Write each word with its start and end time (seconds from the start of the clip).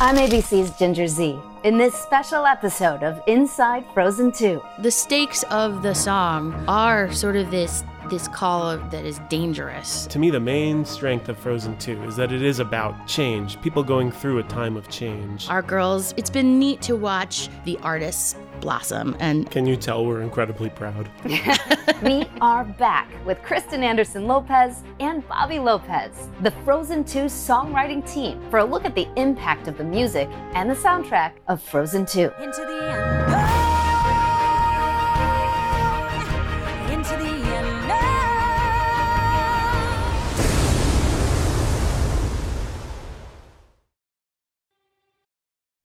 I'm 0.00 0.14
ABC's 0.14 0.78
Ginger 0.78 1.08
Zee 1.08 1.40
in 1.64 1.76
this 1.76 1.92
special 1.92 2.46
episode 2.46 3.02
of 3.02 3.20
Inside 3.26 3.84
Frozen 3.92 4.30
2. 4.30 4.62
The 4.78 4.92
stakes 4.92 5.42
of 5.50 5.82
the 5.82 5.92
song 5.92 6.54
are 6.68 7.10
sort 7.12 7.34
of 7.34 7.50
this 7.50 7.82
this 8.10 8.28
call 8.28 8.76
that 8.76 9.04
is 9.04 9.20
dangerous. 9.28 10.06
To 10.06 10.18
me, 10.18 10.30
the 10.30 10.40
main 10.40 10.84
strength 10.84 11.28
of 11.28 11.38
Frozen 11.38 11.78
2 11.78 12.04
is 12.04 12.16
that 12.16 12.32
it 12.32 12.42
is 12.42 12.58
about 12.58 13.06
change, 13.06 13.60
people 13.60 13.82
going 13.82 14.10
through 14.10 14.38
a 14.38 14.42
time 14.44 14.76
of 14.76 14.88
change. 14.88 15.48
Our 15.48 15.62
girls, 15.62 16.14
it's 16.16 16.30
been 16.30 16.58
neat 16.58 16.82
to 16.82 16.96
watch 16.96 17.48
the 17.64 17.78
artists 17.82 18.36
blossom 18.60 19.16
and 19.20 19.50
Can 19.50 19.66
you 19.66 19.76
tell 19.76 20.04
we're 20.04 20.22
incredibly 20.22 20.70
proud? 20.70 21.08
we 22.02 22.26
are 22.40 22.64
back 22.64 23.08
with 23.24 23.40
Kristen 23.42 23.82
Anderson 23.82 24.26
Lopez 24.26 24.82
and 25.00 25.26
Bobby 25.28 25.58
Lopez, 25.58 26.28
the 26.40 26.50
Frozen 26.64 27.04
2 27.04 27.20
songwriting 27.26 28.08
team, 28.10 28.40
for 28.50 28.58
a 28.58 28.64
look 28.64 28.84
at 28.84 28.94
the 28.94 29.08
impact 29.16 29.68
of 29.68 29.78
the 29.78 29.84
music 29.84 30.28
and 30.54 30.68
the 30.68 30.74
soundtrack 30.74 31.32
of 31.46 31.62
Frozen 31.62 32.06
2. 32.06 32.32
Into 32.40 32.60
the 32.60 32.90
unknown. 32.92 33.27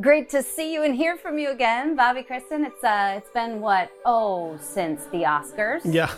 Great 0.00 0.30
to 0.30 0.42
see 0.42 0.72
you 0.72 0.84
and 0.84 0.96
hear 0.96 1.18
from 1.18 1.38
you 1.38 1.50
again, 1.50 1.94
Bobby 1.94 2.22
Kristen. 2.22 2.64
It's 2.64 2.82
uh 2.82 3.12
it's 3.18 3.28
been 3.28 3.60
what? 3.60 3.90
Oh, 4.06 4.56
since 4.58 5.04
the 5.12 5.18
Oscars. 5.18 5.82
Yeah, 5.84 6.10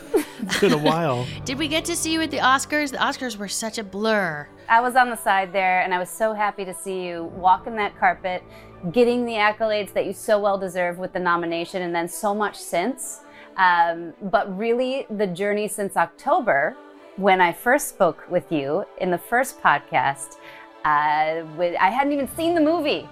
it's 0.42 0.60
been 0.60 0.72
a 0.72 0.78
while. 0.78 1.26
did 1.44 1.58
we 1.58 1.66
get 1.66 1.84
to 1.86 1.96
see 1.96 2.12
you 2.12 2.22
at 2.22 2.30
the 2.30 2.38
Oscars? 2.38 2.92
The 2.92 2.98
Oscars 2.98 3.36
were 3.36 3.48
such 3.48 3.78
a 3.78 3.82
blur. 3.82 4.46
I 4.68 4.80
was 4.80 4.94
on 4.94 5.10
the 5.10 5.16
side 5.16 5.52
there 5.52 5.82
and 5.82 5.92
I 5.92 5.98
was 5.98 6.08
so 6.08 6.32
happy 6.32 6.64
to 6.64 6.72
see 6.72 7.04
you 7.04 7.24
walking 7.34 7.74
that 7.74 7.98
carpet, 7.98 8.44
getting 8.92 9.24
the 9.24 9.32
accolades 9.32 9.92
that 9.94 10.06
you 10.06 10.12
so 10.12 10.38
well 10.38 10.56
deserve 10.56 10.98
with 10.98 11.12
the 11.12 11.18
nomination 11.18 11.82
and 11.82 11.92
then 11.92 12.06
so 12.06 12.32
much 12.32 12.56
since. 12.56 13.22
Um, 13.56 14.14
but 14.22 14.56
really, 14.56 15.04
the 15.10 15.26
journey 15.26 15.66
since 15.66 15.96
October, 15.96 16.76
when 17.16 17.40
I 17.40 17.52
first 17.52 17.88
spoke 17.88 18.24
with 18.30 18.52
you 18.52 18.84
in 18.98 19.10
the 19.10 19.18
first 19.18 19.60
podcast, 19.60 20.36
uh, 20.84 21.42
with, 21.56 21.74
I 21.80 21.90
hadn't 21.90 22.12
even 22.12 22.28
seen 22.36 22.54
the 22.54 22.60
movie 22.60 23.08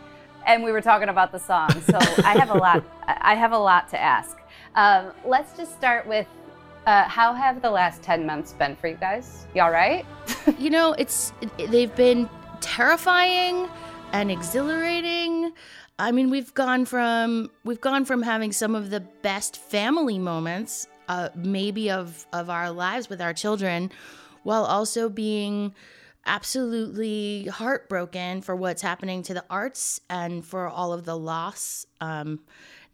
and 0.47 0.63
we 0.63 0.73
were 0.73 0.81
talking 0.81 1.09
about 1.09 1.33
the 1.33 1.39
song. 1.39 1.71
So 1.83 1.99
I 2.25 2.39
have 2.39 2.51
a 2.51 2.59
lot. 2.59 2.85
I 3.07 3.35
have 3.35 3.53
a 3.53 3.59
lot 3.59 3.89
to 3.91 4.01
ask. 4.01 4.39
Um, 4.75 5.13
let's 5.25 5.57
just 5.57 5.73
start 5.73 6.07
with 6.07 6.27
uh, 6.87 7.05
how 7.05 7.33
have 7.35 7.63
the 7.63 7.71
last 7.71 8.03
ten 8.03 8.27
months 8.27 8.53
been 8.53 8.77
for 8.77 8.89
you 8.89 8.97
guys? 8.97 9.47
Y'all 9.55 9.71
right? 9.71 10.05
you 10.59 10.71
know, 10.71 10.95
it's 10.95 11.33
they've 11.69 11.95
been 11.95 12.29
terrifying 12.61 13.69
and 14.13 14.31
exhilarating. 14.31 15.53
I 15.99 16.11
mean, 16.11 16.31
we've 16.31 16.53
gone 16.55 16.85
from 16.85 17.51
we've 17.65 17.81
gone 17.81 18.05
from 18.05 18.23
having 18.23 18.53
some 18.53 18.75
of 18.75 18.91
the 18.91 19.01
best 19.01 19.57
family 19.57 20.19
moments, 20.19 20.87
uh, 21.09 21.29
maybe 21.35 21.91
of 21.91 22.27
of 22.33 22.51
our 22.51 22.71
lives 22.71 23.09
with 23.09 23.21
our 23.21 23.33
children, 23.33 23.91
while 24.43 24.65
also 24.65 25.09
being 25.09 25.75
absolutely 26.27 27.47
heartbroken 27.47 28.43
for 28.43 28.55
what's 28.57 28.83
happening 28.83 29.23
to 29.25 29.35
the 29.35 29.45
arts 29.51 30.01
and 30.11 30.45
for 30.45 30.69
all 30.69 30.93
of 30.93 31.05
the 31.05 31.17
loss. 31.17 31.87
Um, 32.01 32.41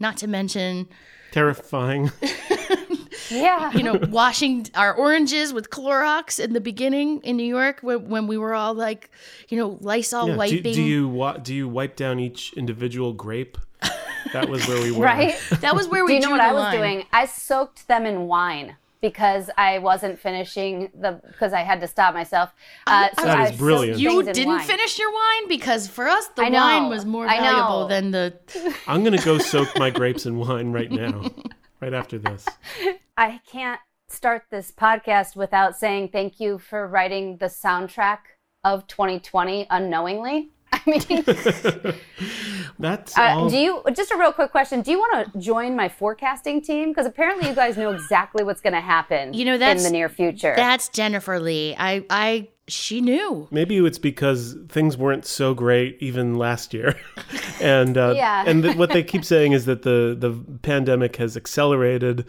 not 0.00 0.16
to 0.18 0.26
mention, 0.28 0.88
Terrifying. 1.32 2.10
Yeah. 3.30 3.72
you 3.72 3.82
know, 3.82 3.98
washing 4.08 4.68
our 4.74 4.94
oranges 4.94 5.52
with 5.52 5.68
Clorox 5.68 6.42
in 6.42 6.54
the 6.54 6.60
beginning 6.62 7.20
in 7.20 7.36
New 7.36 7.44
York 7.44 7.80
when, 7.82 8.08
when 8.08 8.26
we 8.26 8.38
were 8.38 8.54
all 8.54 8.72
like, 8.72 9.10
you 9.50 9.58
know, 9.58 9.76
Lysol 9.82 10.28
Yeah, 10.28 10.32
do, 10.32 10.38
wiping. 10.38 10.62
do 10.74 10.82
you 10.82 11.08
wa- 11.08 11.36
do 11.36 11.54
you 11.54 11.68
wipe 11.68 11.94
down 11.96 12.20
each 12.20 12.54
individual 12.54 13.12
grape? 13.12 13.58
That 14.32 14.48
was 14.48 14.66
where 14.66 14.80
we 14.82 14.90
were. 14.96 15.04
right? 15.04 15.38
that 15.60 15.74
was 15.74 15.88
where 15.88 16.04
we 16.06 16.12
Do 16.12 16.14
you 16.14 16.20
know 16.20 16.30
what 16.30 16.40
I 16.40 16.52
was 16.54 16.62
line. 16.62 16.76
doing? 16.78 17.04
I 17.12 17.26
soaked 17.26 17.86
them 17.86 18.06
in 18.06 18.26
wine 18.28 18.76
because 19.00 19.50
I 19.56 19.78
wasn't 19.78 20.18
finishing 20.18 20.90
the 20.98 21.20
because 21.26 21.52
I 21.52 21.60
had 21.60 21.80
to 21.80 21.86
stop 21.86 22.14
myself. 22.14 22.52
Uh, 22.86 23.08
so 23.18 23.24
That 23.26 23.38
I 23.38 23.56
brilliant. 23.56 23.98
You 24.00 24.22
didn't 24.22 24.46
wine. 24.48 24.66
finish 24.66 24.98
your 24.98 25.12
wine 25.12 25.48
because 25.48 25.86
for 25.88 26.06
us 26.08 26.28
the 26.28 26.48
know. 26.48 26.58
wine 26.58 26.88
was 26.88 27.04
more 27.04 27.26
valuable 27.26 27.86
than 27.86 28.10
the. 28.10 28.34
I'm 28.86 29.04
gonna 29.04 29.22
go 29.22 29.38
soak 29.38 29.68
my 29.78 29.90
grapes 29.90 30.26
in 30.26 30.38
wine 30.38 30.72
right 30.72 30.90
now, 30.90 31.24
right 31.80 31.94
after 31.94 32.18
this. 32.18 32.46
I 33.16 33.40
can't 33.50 33.80
start 34.08 34.44
this 34.50 34.70
podcast 34.72 35.36
without 35.36 35.76
saying 35.76 36.08
thank 36.08 36.40
you 36.40 36.58
for 36.58 36.86
writing 36.86 37.36
the 37.36 37.46
soundtrack 37.46 38.18
of 38.64 38.86
2020 38.86 39.66
unknowingly. 39.70 40.50
I 40.72 40.80
mean, 40.86 41.94
That's 42.78 43.16
uh, 43.16 43.22
all. 43.22 43.48
do 43.50 43.56
you 43.56 43.82
just 43.94 44.10
a 44.10 44.16
real 44.16 44.32
quick 44.32 44.50
question? 44.50 44.82
Do 44.82 44.90
you 44.90 44.98
want 44.98 45.32
to 45.32 45.38
join 45.40 45.74
my 45.74 45.88
forecasting 45.88 46.60
team? 46.62 46.90
Because 46.90 47.06
apparently 47.06 47.48
you 47.48 47.54
guys 47.54 47.76
know 47.76 47.90
exactly 47.92 48.44
what's 48.44 48.60
going 48.60 48.74
to 48.74 48.80
happen. 48.80 49.32
You 49.34 49.44
know, 49.44 49.58
that's- 49.58 49.84
in 49.84 49.90
the 49.92 49.96
near 49.96 50.08
future. 50.08 50.54
That's 50.56 50.88
Jennifer 50.88 51.40
Lee. 51.40 51.74
I 51.78 52.04
I 52.10 52.48
she 52.68 53.00
knew. 53.00 53.48
Maybe 53.50 53.78
it's 53.78 53.98
because 53.98 54.56
things 54.68 54.96
weren't 54.96 55.24
so 55.24 55.54
great 55.54 55.96
even 56.00 56.36
last 56.36 56.74
year, 56.74 56.94
and 57.62 57.96
uh, 57.96 58.12
Yeah. 58.14 58.44
and 58.46 58.62
th- 58.62 58.76
what 58.76 58.90
they 58.90 59.02
keep 59.02 59.24
saying 59.24 59.52
is 59.52 59.64
that 59.64 59.82
the 59.82 60.14
the 60.18 60.32
pandemic 60.62 61.16
has 61.16 61.36
accelerated 61.36 62.26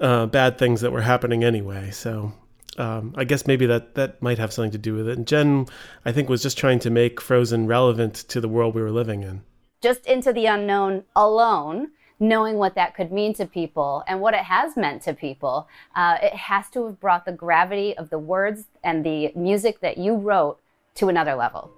uh, 0.00 0.26
bad 0.26 0.58
things 0.58 0.80
that 0.80 0.92
were 0.92 1.02
happening 1.02 1.42
anyway. 1.44 1.90
So 1.90 2.32
um, 2.78 3.14
I 3.16 3.24
guess 3.24 3.46
maybe 3.46 3.66
that 3.66 3.94
that 3.94 4.20
might 4.22 4.38
have 4.38 4.52
something 4.52 4.72
to 4.72 4.78
do 4.78 4.94
with 4.94 5.08
it. 5.08 5.16
And 5.18 5.26
Jen, 5.26 5.66
I 6.04 6.12
think, 6.12 6.28
was 6.28 6.42
just 6.42 6.58
trying 6.58 6.78
to 6.80 6.90
make 6.90 7.20
Frozen 7.20 7.66
relevant 7.66 8.14
to 8.28 8.40
the 8.40 8.48
world 8.48 8.74
we 8.74 8.82
were 8.82 8.90
living 8.90 9.22
in. 9.22 9.42
just 9.82 10.06
into 10.06 10.32
the 10.32 10.46
unknown 10.46 11.04
alone, 11.14 11.90
knowing 12.18 12.56
what 12.56 12.74
that 12.74 12.94
could 12.94 13.12
mean 13.12 13.34
to 13.34 13.44
people 13.44 14.02
and 14.08 14.18
what 14.20 14.32
it 14.32 14.44
has 14.44 14.76
meant 14.76 15.02
to 15.02 15.12
people, 15.12 15.68
uh, 15.94 16.16
it 16.22 16.32
has 16.32 16.70
to 16.70 16.86
have 16.86 16.98
brought 16.98 17.26
the 17.26 17.32
gravity 17.32 17.94
of 17.98 18.08
the 18.08 18.18
words 18.18 18.64
and 18.82 19.04
the 19.04 19.30
music 19.36 19.80
that 19.80 19.98
you 19.98 20.14
wrote 20.14 20.58
to 20.94 21.08
another 21.08 21.34
level. 21.34 21.70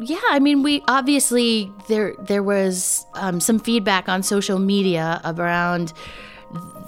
Yeah, 0.00 0.20
I 0.30 0.38
mean, 0.38 0.62
we 0.62 0.82
obviously 0.88 1.70
there 1.88 2.14
there 2.18 2.42
was 2.42 3.04
um, 3.14 3.38
some 3.38 3.58
feedback 3.58 4.08
on 4.08 4.22
social 4.22 4.58
media 4.58 5.20
around 5.24 5.92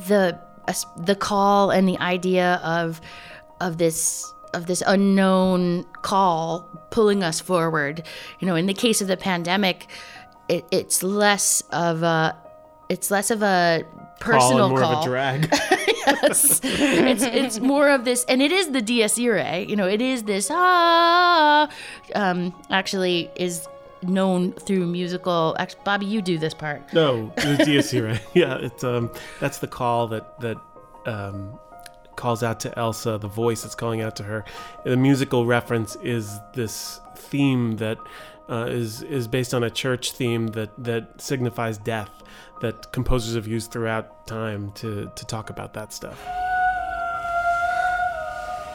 the 0.09 0.41
the 0.97 1.15
call 1.15 1.71
and 1.71 1.87
the 1.87 1.99
idea 1.99 2.55
of 2.65 3.03
of 3.61 3.79
this 3.79 4.33
of 4.53 4.67
this 4.67 4.83
unknown 4.87 5.85
call 6.03 6.61
pulling 6.91 7.23
us 7.23 7.41
forward. 7.41 8.05
You 8.41 8.47
know, 8.47 8.55
in 8.55 8.67
the 8.67 8.75
case 8.75 9.01
of 9.01 9.09
the 9.09 9.17
pandemic, 9.17 9.89
it, 10.49 10.65
it's 10.71 11.03
less 11.03 11.63
of 11.73 12.03
a 12.03 12.37
it's 12.89 13.11
less 13.11 13.31
of 13.31 13.43
a 13.43 13.85
Call 14.21 14.41
personal 14.41 14.65
and 14.67 14.71
more 14.71 14.81
call. 14.81 14.97
of 14.97 15.03
a 15.03 15.09
drag. 15.09 15.49
yes. 15.53 16.61
it's 16.63 17.23
it's 17.23 17.61
more 17.61 17.91
of 17.91 18.05
this, 18.05 18.25
and 18.27 18.41
it 18.41 18.53
is 18.53 18.71
the 18.71 18.81
Dies 18.81 19.19
Irae. 19.19 19.67
You 19.69 19.77
know, 19.77 19.89
it 19.89 20.01
is 20.01 20.23
this 20.25 20.49
ah. 20.51 21.69
Um, 22.15 22.55
actually, 22.71 23.31
is 23.37 23.67
known 24.03 24.53
through 24.53 24.87
musical. 24.87 25.57
Actually, 25.59 25.81
Bobby, 25.85 26.07
you 26.07 26.23
do 26.23 26.39
this 26.39 26.55
part. 26.55 26.93
No, 26.93 27.33
the 27.37 27.65
Dies 27.65 27.93
Irae. 27.93 28.21
Yeah, 28.35 28.57
it's 28.61 28.85
um 28.85 29.11
that's 29.41 29.59
the 29.59 29.69
call 29.69 30.09
that 30.09 30.41
that 30.41 30.59
um 31.07 31.59
calls 32.17 32.43
out 32.43 32.61
to 32.61 32.79
Elsa, 32.79 33.19
the 33.19 33.29
voice 33.29 33.63
that's 33.63 33.75
calling 33.75 34.01
out 34.01 34.17
to 34.17 34.23
her. 34.25 34.45
The 34.85 34.97
musical 34.97 35.47
reference 35.47 35.97
is 35.97 36.39
this 36.55 37.01
theme 37.17 37.77
that 37.77 37.99
uh, 38.49 38.67
is 38.69 39.03
is 39.03 39.27
based 39.27 39.55
on 39.55 39.65
a 39.65 39.71
church 39.71 40.13
theme 40.13 40.49
that 40.49 40.71
that 40.77 41.21
signifies 41.21 41.79
death 41.79 42.11
that 42.61 42.93
composers 42.93 43.35
have 43.35 43.47
used 43.47 43.73
throughout 43.73 44.27
time 44.27 44.73
to 44.73 45.11
to 45.15 45.25
talk 45.25 45.51
about 45.51 45.73
that 45.75 45.93
stuff. 45.93 46.19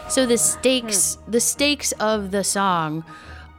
So 0.09 0.25
the 0.25 0.39
stakes, 0.39 1.19
the 1.27 1.39
stakes 1.39 1.91
of 1.99 2.31
the 2.31 2.43
song, 2.43 3.03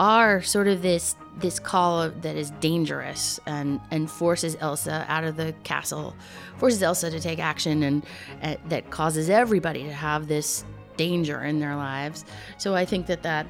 are 0.01 0.41
sort 0.41 0.67
of 0.67 0.81
this 0.81 1.15
this 1.39 1.59
call 1.61 2.09
that 2.09 2.35
is 2.35 2.51
dangerous 2.53 3.39
and 3.47 3.79
and 3.91 4.11
forces 4.11 4.57
Elsa 4.59 5.05
out 5.09 5.25
of 5.25 5.37
the 5.37 5.55
castle, 5.63 6.17
forces 6.57 6.83
Elsa 6.83 7.11
to 7.11 7.21
take 7.21 7.39
action, 7.39 7.83
and 7.83 8.07
uh, 8.43 8.57
that 8.69 8.91
causes 8.91 9.29
everybody 9.29 9.85
to 9.85 9.93
have 9.93 10.27
this 10.27 10.65
danger 10.97 11.45
in 11.45 11.61
their 11.61 11.77
lives. 11.77 12.25
So 12.57 12.75
I 12.75 12.87
think 12.87 13.07
that 13.07 13.23
that 13.23 13.47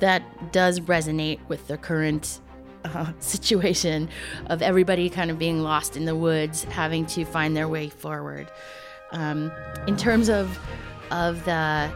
that 0.00 0.52
does 0.52 0.80
resonate 0.80 1.40
with 1.48 1.66
the 1.66 1.78
current 1.78 2.40
uh, 2.84 3.12
situation 3.20 4.10
of 4.46 4.60
everybody 4.60 5.08
kind 5.08 5.30
of 5.30 5.38
being 5.38 5.62
lost 5.62 5.96
in 5.96 6.04
the 6.04 6.14
woods, 6.14 6.64
having 6.64 7.06
to 7.06 7.24
find 7.24 7.56
their 7.56 7.68
way 7.68 7.88
forward. 7.88 8.50
Um, 9.12 9.50
in 9.86 9.96
terms 9.96 10.28
of 10.28 10.58
of 11.10 11.42
the 11.46 11.90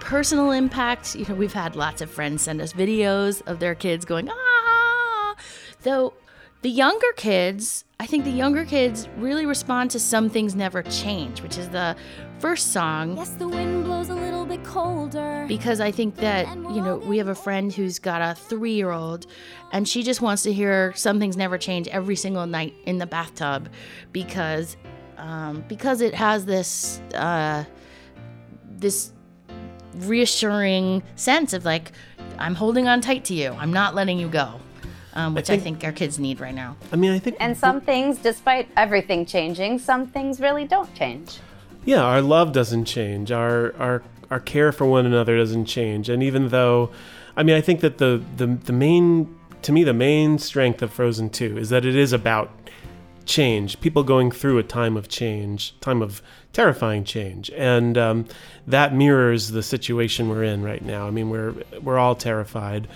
personal 0.00 0.50
impact, 0.52 1.14
you 1.14 1.24
know, 1.26 1.34
we've 1.34 1.52
had 1.52 1.76
lots 1.76 2.00
of 2.00 2.10
friends 2.10 2.42
send 2.42 2.60
us 2.60 2.72
videos 2.72 3.42
of 3.46 3.58
their 3.60 3.74
kids 3.74 4.04
going 4.04 4.28
ah. 4.30 5.36
Though 5.82 6.14
the 6.62 6.70
younger 6.70 7.12
kids, 7.16 7.84
I 8.00 8.06
think 8.06 8.24
the 8.24 8.30
younger 8.30 8.64
kids 8.64 9.08
really 9.18 9.46
respond 9.46 9.90
to 9.92 10.00
some 10.00 10.28
things 10.28 10.54
never 10.54 10.82
change, 10.82 11.42
which 11.42 11.58
is 11.58 11.68
the 11.68 11.94
first 12.38 12.72
song 12.72 13.16
Yes, 13.16 13.30
the 13.30 13.48
wind 13.48 13.84
blows 13.84 14.08
a 14.08 14.14
little 14.14 14.44
bit 14.44 14.64
colder. 14.64 15.44
because 15.48 15.80
I 15.80 15.90
think 15.90 16.16
that 16.16 16.48
you 16.56 16.82
know 16.82 16.96
we 16.96 17.18
have 17.18 17.28
a 17.28 17.34
friend 17.34 17.72
who's 17.72 17.98
got 17.98 18.20
a 18.22 18.34
three-year-old, 18.34 19.26
and 19.72 19.88
she 19.88 20.02
just 20.02 20.20
wants 20.20 20.42
to 20.42 20.52
hear 20.52 20.92
"Some 20.96 21.18
Things 21.20 21.36
Never 21.36 21.56
Change" 21.58 21.88
every 21.88 22.16
single 22.16 22.46
night 22.46 22.74
in 22.84 22.98
the 22.98 23.06
bathtub, 23.06 23.68
because 24.12 24.76
um, 25.18 25.64
because 25.68 26.00
it 26.00 26.14
has 26.14 26.46
this 26.46 27.00
uh, 27.14 27.64
this 28.68 29.12
reassuring 29.98 31.02
sense 31.16 31.52
of 31.52 31.64
like 31.64 31.92
I'm 32.38 32.54
holding 32.54 32.86
on 32.88 33.00
tight 33.00 33.24
to 33.26 33.34
you, 33.34 33.52
I'm 33.58 33.72
not 33.72 33.94
letting 33.94 34.18
you 34.18 34.28
go, 34.28 34.60
um, 35.14 35.34
which 35.34 35.48
I 35.50 35.54
think- 35.56 35.80
think 35.80 35.84
our 35.84 35.92
kids 35.92 36.18
need 36.18 36.40
right 36.40 36.54
now. 36.54 36.76
I 36.92 36.96
mean, 36.96 37.12
I 37.12 37.18
think 37.18 37.36
And 37.40 37.56
some 37.56 37.80
things, 37.80 38.18
despite 38.18 38.68
everything 38.76 39.24
changing, 39.26 39.78
some 39.78 40.06
things 40.06 40.40
really 40.40 40.64
don't 40.66 40.92
change. 40.94 41.38
yeah, 41.84 42.02
our 42.02 42.20
love 42.20 42.52
doesn't 42.52 42.84
change. 42.86 43.30
Our 43.32 43.74
our 43.78 44.02
our 44.30 44.40
care 44.40 44.72
for 44.72 44.84
one 44.86 45.06
another 45.06 45.36
doesn't 45.38 45.66
change. 45.66 46.08
And 46.08 46.20
even 46.22 46.48
though, 46.48 46.90
I 47.36 47.42
mean, 47.44 47.54
I 47.56 47.60
think 47.60 47.80
that 47.80 47.98
the 47.98 48.20
the 48.36 48.46
the 48.46 48.72
main 48.72 49.28
to 49.62 49.72
me 49.72 49.84
the 49.84 49.94
main 49.94 50.38
strength 50.38 50.82
of 50.82 50.92
Frozen 50.92 51.30
Two 51.30 51.56
is 51.56 51.68
that 51.70 51.84
it 51.84 51.94
is 51.96 52.12
about 52.12 52.50
change. 53.26 53.80
People 53.80 54.02
going 54.02 54.30
through 54.30 54.58
a 54.58 54.62
time 54.62 54.96
of 54.96 55.08
change, 55.08 55.78
time 55.80 56.02
of 56.02 56.22
terrifying 56.52 57.04
change, 57.04 57.50
and 57.50 57.98
um, 57.98 58.26
that 58.66 58.94
mirrors 58.94 59.50
the 59.50 59.62
situation 59.62 60.28
we're 60.28 60.44
in 60.44 60.62
right 60.62 60.84
now. 60.84 61.06
I 61.06 61.10
mean, 61.10 61.30
we're 61.30 61.54
we're 61.82 61.98
all 61.98 62.14
terrified. 62.14 62.88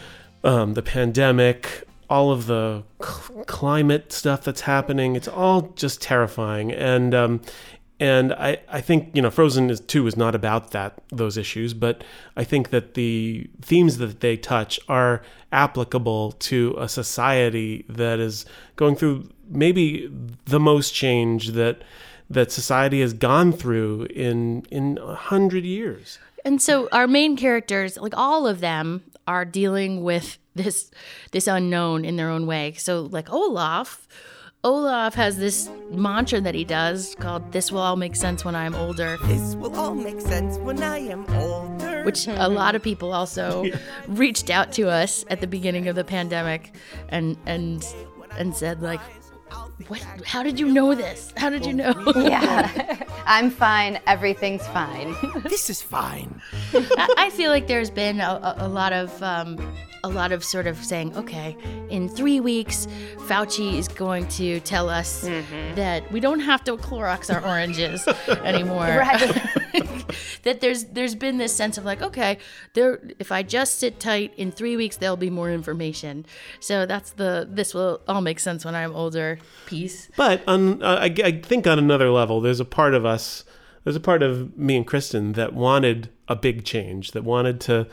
Um, 0.43 0.75
the 0.75 0.83
pandemic, 0.83 1.85
all 2.09 2.33
of 2.33 2.47
the 2.47 2.83
cl- 3.03 3.45
climate 3.45 4.13
stuff 4.13 4.43
that's 4.43 4.63
happening, 4.63 5.17
it's 5.17 5.29
all 5.29 5.73
just 5.77 6.01
terrifying. 6.01 6.73
And 6.73 7.15
um, 7.15 7.41
and 8.01 8.33
I, 8.33 8.59
I 8.69 8.81
think 8.81 9.11
you 9.15 9.21
know 9.21 9.31
Frozen 9.31 9.69
is, 9.69 9.81
two 9.81 10.07
is 10.07 10.17
not 10.17 10.35
about 10.35 10.71
that 10.71 10.95
those 11.11 11.37
issues, 11.37 11.75
but 11.75 12.03
I 12.37 12.45
think 12.45 12.71
that 12.71 12.95
the 12.95 13.49
themes 13.61 13.99
that 13.99 14.21
they 14.21 14.39
touch 14.39 14.81
are 14.89 15.21
applicable 15.53 16.33
to 16.33 16.75
a 16.79 16.89
society 16.89 17.85
that 17.89 18.19
is 18.19 18.47
going 18.77 18.97
through 18.97 19.29
maybe 19.51 20.11
the 20.47 20.61
most 20.61 20.95
change 20.95 21.49
that 21.49 21.83
that 22.29 22.53
society 22.53 23.01
has 23.01 23.13
gone 23.13 23.53
through 23.53 24.05
in 24.05 24.65
in 24.71 24.99
a 24.99 25.15
hundred 25.15 25.65
years. 25.65 26.19
And 26.45 26.63
so 26.63 26.89
our 26.93 27.07
main 27.07 27.37
characters, 27.37 27.99
like 27.99 28.15
all 28.17 28.47
of 28.47 28.61
them, 28.61 29.03
are 29.27 29.45
dealing 29.45 30.03
with 30.03 30.39
this 30.55 30.91
this 31.33 31.47
unknown 31.47 32.05
in 32.05 32.17
their 32.17 32.31
own 32.31 32.47
way. 32.47 32.75
So 32.79 33.03
like 33.03 33.31
Olaf, 33.33 34.07
Olaf 34.65 35.15
has 35.15 35.39
this 35.39 35.69
mantra 35.91 36.41
that 36.41 36.55
he 36.55 36.65
does 36.65 37.15
called 37.19 37.53
"This 37.53 37.71
will 37.73 37.81
all 37.81 37.97
make 37.97 38.17
sense 38.17 38.45
when 38.45 38.55
I'm 38.55 38.75
older," 38.75 39.17
This 39.25 39.55
will 39.57 39.75
all 39.77 39.95
make 39.95 40.21
sense 40.21 40.57
when 40.59 40.83
I 40.83 40.99
am 40.99 41.27
older. 41.35 42.05
which 42.05 42.27
a 42.29 42.49
lot 42.49 42.75
of 42.75 42.83
people 42.83 43.13
also 43.13 43.67
reached 44.09 44.51
out 44.51 44.73
to 44.75 44.89
us 44.89 45.25
at 45.29 45.41
the 45.41 45.47
beginning 45.47 45.89
of 45.89 45.97
the 45.97 46.05
pandemic 46.05 46.75
and 47.09 47.37
and 47.47 47.85
and 48.39 48.55
said 48.55 48.81
like, 48.83 49.01
"What? 49.89 50.05
How 50.25 50.43
did 50.43 50.59
you 50.59 50.69
know 50.69 50.95
this? 50.95 51.33
How 51.37 51.51
did 51.51 51.67
you 51.67 51.73
know?" 51.73 51.95
Yeah. 52.17 53.05
I'm 53.27 53.51
fine. 53.51 54.01
Everything's 54.07 54.67
fine. 54.69 55.15
this 55.45 55.71
is 55.71 55.81
fine. 55.83 56.41
I 56.75 57.15
I 57.17 57.31
feel 57.31 57.51
like 57.51 57.67
there's 57.67 57.91
been 57.91 58.21
a, 58.21 58.57
a, 58.59 58.67
a 58.67 58.69
lot 58.69 58.93
of 58.93 59.23
um, 59.23 59.59
a 60.05 60.09
lot 60.09 60.33
of 60.33 60.45
sort 60.45 60.67
of 60.67 60.83
saying, 60.83 61.17
okay, 61.17 61.57
in 61.91 62.09
three 62.09 62.41
weeks, 62.41 62.87
Fauci 63.29 63.75
is 63.75 63.89
going 63.89 64.27
to 64.29 64.61
tell 64.61 64.89
us 64.89 65.23
that 65.75 66.11
we 66.11 66.21
don't 66.21 66.41
have 66.41 66.65
to 66.65 66.77
Clorox 66.77 67.33
our 67.33 67.45
oranges 67.47 68.07
anymore. 68.45 68.87
Right. 69.01 69.21
that 70.43 70.61
there's 70.61 70.85
there's 70.85 71.15
been 71.15 71.39
this 71.39 71.55
sense 71.55 71.79
of 71.79 71.85
like, 71.85 72.03
okay, 72.03 72.39
there 72.75 73.01
if 73.19 73.31
I 73.31 73.43
just 73.43 73.79
sit 73.79 74.01
tight 74.01 74.33
in 74.37 74.51
three 74.53 74.77
weeks, 74.77 74.97
there'll 74.97 75.17
be 75.17 75.31
more 75.31 75.51
information. 75.51 76.27
So 76.61 76.87
that's 76.87 77.13
the 77.13 77.47
this 77.51 77.75
will 77.75 78.01
all 78.09 78.21
make 78.21 78.41
sense 78.41 78.65
when 78.65 78.75
I'm 78.75 78.95
older 78.95 79.39
piece. 79.71 80.11
But 80.17 80.43
on, 80.47 80.83
uh, 80.83 80.99
I, 81.01 81.15
I 81.25 81.33
think 81.41 81.67
on 81.67 81.79
another 81.79 82.11
level, 82.11 82.41
there's 82.41 82.61
a 82.61 82.65
part 82.65 82.95
of 82.95 83.05
us, 83.07 83.45
there's 83.85 83.97
a 83.97 84.01
part 84.01 84.23
of 84.23 84.57
me 84.59 84.77
and 84.77 84.87
Kristen 84.87 85.33
that 85.33 85.53
wanted 85.55 86.11
a 86.29 86.37
big 86.37 86.65
change, 86.65 87.13
that 87.13 87.25
wanted 87.25 87.61
to 87.63 87.87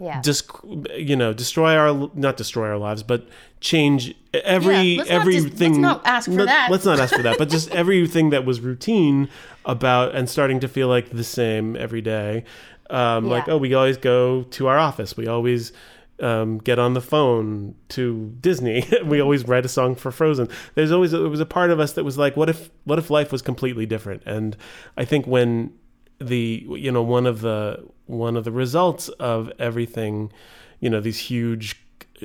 Yeah. 0.00 0.20
just, 0.22 0.50
you 0.96 1.14
know, 1.16 1.32
destroy 1.32 1.76
our, 1.76 2.10
not 2.14 2.36
destroy 2.36 2.68
our 2.68 2.78
lives, 2.78 3.02
but 3.02 3.28
change 3.60 4.14
every, 4.32 4.74
Yeah, 4.74 4.98
let's 4.98 4.98
not 4.98 5.04
just- 5.06 5.10
everything. 5.10 5.72
let's 5.72 5.78
not 5.78 6.02
ask 6.06 6.24
for 6.30 6.36
let- 6.36 6.46
that. 6.46 6.70
Let's 6.70 6.84
not 6.84 6.98
ask 6.98 7.14
for 7.14 7.22
that, 7.22 7.36
but 7.38 7.48
just 7.50 7.70
everything 7.82 8.30
that 8.30 8.44
was 8.44 8.60
routine 8.60 9.28
about 9.64 10.14
and 10.14 10.28
starting 10.28 10.58
to 10.60 10.68
feel 10.68 10.88
like 10.88 11.10
the 11.10 11.24
same 11.24 11.76
every 11.76 12.00
day. 12.00 12.44
Um, 12.88 13.28
Like, 13.28 13.48
oh, 13.48 13.56
we 13.58 13.72
always 13.74 13.98
go 13.98 14.42
to 14.42 14.66
our 14.66 14.78
office. 14.78 15.16
We 15.16 15.26
always 15.28 15.72
um, 16.20 16.58
get 16.58 16.78
on 16.78 16.94
the 16.94 17.00
phone 17.00 17.74
to 17.90 18.34
Disney. 18.40 18.86
we 19.04 19.20
always 19.20 19.46
write 19.46 19.64
a 19.64 19.68
song 19.68 19.94
for 19.94 20.10
Frozen. 20.10 20.48
There's 20.74 20.92
always 20.92 21.12
there 21.12 21.22
was 21.22 21.40
a 21.40 21.46
part 21.46 21.70
of 21.70 21.80
us 21.80 21.92
that 21.94 22.04
was 22.04 22.18
like, 22.18 22.36
what 22.36 22.48
if 22.48 22.70
what 22.84 22.98
if 22.98 23.10
life 23.10 23.32
was 23.32 23.42
completely 23.42 23.86
different? 23.86 24.22
And 24.26 24.56
I 24.96 25.04
think 25.04 25.26
when 25.26 25.72
the 26.18 26.66
you 26.68 26.92
know 26.92 27.02
one 27.02 27.26
of 27.26 27.40
the 27.40 27.84
one 28.06 28.36
of 28.36 28.44
the 28.44 28.52
results 28.52 29.08
of 29.08 29.52
everything, 29.58 30.32
you 30.80 30.90
know, 30.90 31.00
these 31.00 31.18
huge 31.18 31.80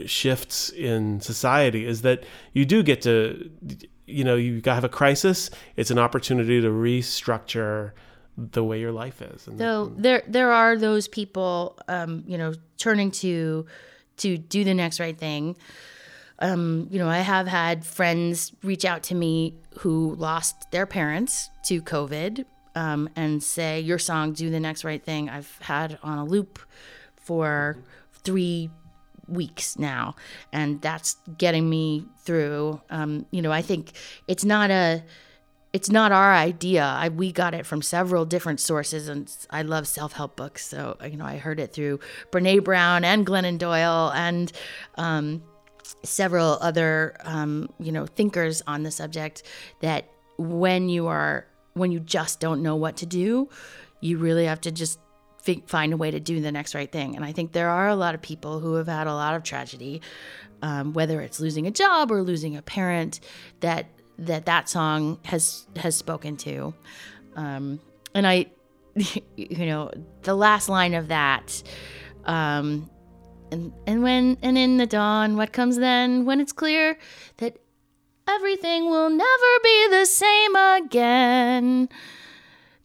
shifts 0.05 0.69
in 0.71 1.21
society 1.21 1.85
is 1.85 2.01
that 2.01 2.23
you 2.51 2.65
do 2.65 2.83
get 2.83 3.01
to 3.01 3.49
you 4.05 4.23
know 4.23 4.35
you 4.35 4.61
have 4.65 4.83
a 4.83 4.89
crisis. 4.89 5.49
It's 5.75 5.91
an 5.91 5.99
opportunity 5.99 6.61
to 6.61 6.67
restructure 6.67 7.91
the 8.37 8.63
way 8.63 8.79
your 8.79 8.91
life 8.91 9.21
is. 9.21 9.47
And, 9.47 9.57
So 9.57 9.93
there 9.97 10.23
there 10.27 10.51
are 10.51 10.77
those 10.77 11.07
people, 11.07 11.79
um, 11.87 12.23
you 12.27 12.37
know, 12.37 12.53
turning 12.77 13.11
to 13.11 13.65
to 14.17 14.37
do 14.37 14.63
the 14.63 14.73
next 14.73 14.99
right 14.99 15.17
thing. 15.17 15.57
Um, 16.39 16.87
you 16.91 16.99
know, 16.99 17.07
I 17.09 17.19
have 17.19 17.47
had 17.47 17.85
friends 17.85 18.51
reach 18.63 18.83
out 18.83 19.03
to 19.03 19.15
me 19.15 19.55
who 19.79 20.15
lost 20.15 20.69
their 20.71 20.85
parents 20.85 21.49
to 21.65 21.81
COVID 21.81 22.45
um, 22.75 23.09
and 23.15 23.41
say, 23.41 23.79
"Your 23.79 23.97
song, 23.99 24.33
do 24.33 24.49
the 24.49 24.59
next 24.59 24.83
right 24.83 25.03
thing." 25.03 25.29
I've 25.29 25.57
had 25.61 25.97
on 26.03 26.17
a 26.17 26.25
loop 26.25 26.59
for 27.15 27.77
three 28.23 28.69
weeks 29.27 29.79
now, 29.79 30.15
and 30.51 30.81
that's 30.81 31.17
getting 31.37 31.69
me 31.69 32.05
through. 32.19 32.81
Um, 32.89 33.25
you 33.31 33.41
know, 33.41 33.51
I 33.51 33.61
think 33.61 33.93
it's 34.27 34.43
not 34.43 34.71
a 34.71 35.03
it's 35.75 35.91
not 35.91 36.13
our 36.13 36.33
idea. 36.33 36.85
I, 36.85 37.09
we 37.09 37.33
got 37.33 37.53
it 37.53 37.65
from 37.65 37.81
several 37.81 38.23
different 38.23 38.61
sources, 38.61 39.09
and 39.09 39.29
I 39.49 39.63
love 39.63 39.89
self-help 39.89 40.37
books. 40.37 40.65
So 40.65 40.95
you 41.03 41.17
know, 41.17 41.25
I 41.25 41.35
heard 41.35 41.59
it 41.59 41.73
through 41.73 41.99
Brene 42.31 42.63
Brown 42.63 43.03
and 43.03 43.27
Glennon 43.27 43.57
Doyle 43.57 44.09
and 44.15 44.53
um, 44.95 45.43
several 46.03 46.57
other 46.61 47.17
um, 47.25 47.69
you 47.77 47.91
know 47.91 48.05
thinkers 48.05 48.61
on 48.65 48.83
the 48.83 48.91
subject. 48.91 49.43
That 49.81 50.09
when 50.37 50.87
you 50.87 51.07
are 51.07 51.45
when 51.73 51.91
you 51.91 51.99
just 51.99 52.39
don't 52.39 52.63
know 52.63 52.77
what 52.77 52.95
to 52.97 53.05
do, 53.05 53.49
you 53.99 54.17
really 54.17 54.45
have 54.45 54.61
to 54.61 54.71
just 54.71 54.97
fi- 55.43 55.63
find 55.67 55.91
a 55.91 55.97
way 55.97 56.09
to 56.09 56.21
do 56.21 56.39
the 56.39 56.53
next 56.53 56.73
right 56.73 56.89
thing. 56.89 57.17
And 57.17 57.25
I 57.25 57.33
think 57.33 57.51
there 57.51 57.69
are 57.69 57.89
a 57.89 57.97
lot 57.97 58.15
of 58.15 58.21
people 58.21 58.61
who 58.61 58.75
have 58.75 58.87
had 58.87 59.07
a 59.07 59.13
lot 59.13 59.35
of 59.35 59.43
tragedy, 59.43 60.01
um, 60.61 60.93
whether 60.93 61.19
it's 61.19 61.41
losing 61.41 61.67
a 61.67 61.71
job 61.71 62.13
or 62.13 62.23
losing 62.23 62.55
a 62.55 62.61
parent, 62.61 63.19
that 63.59 63.87
that 64.19 64.45
that 64.45 64.69
song 64.69 65.19
has 65.23 65.67
has 65.75 65.95
spoken 65.95 66.37
to. 66.37 66.73
Um, 67.35 67.79
and 68.13 68.25
I, 68.25 68.47
you 69.35 69.65
know, 69.65 69.91
the 70.23 70.35
last 70.35 70.69
line 70.69 70.93
of 70.93 71.09
that, 71.09 71.61
um, 72.25 72.89
And 73.51 73.73
and 73.87 74.01
when 74.03 74.37
and 74.41 74.57
in 74.57 74.77
the 74.77 74.85
dawn, 74.87 75.37
what 75.37 75.53
comes 75.53 75.77
then? 75.77 76.25
When 76.25 76.39
it's 76.41 76.51
clear 76.53 76.97
that 77.37 77.57
everything 78.27 78.89
will 78.89 79.09
never 79.09 79.59
be 79.63 79.87
the 79.89 80.05
same 80.05 80.55
again. 80.55 81.89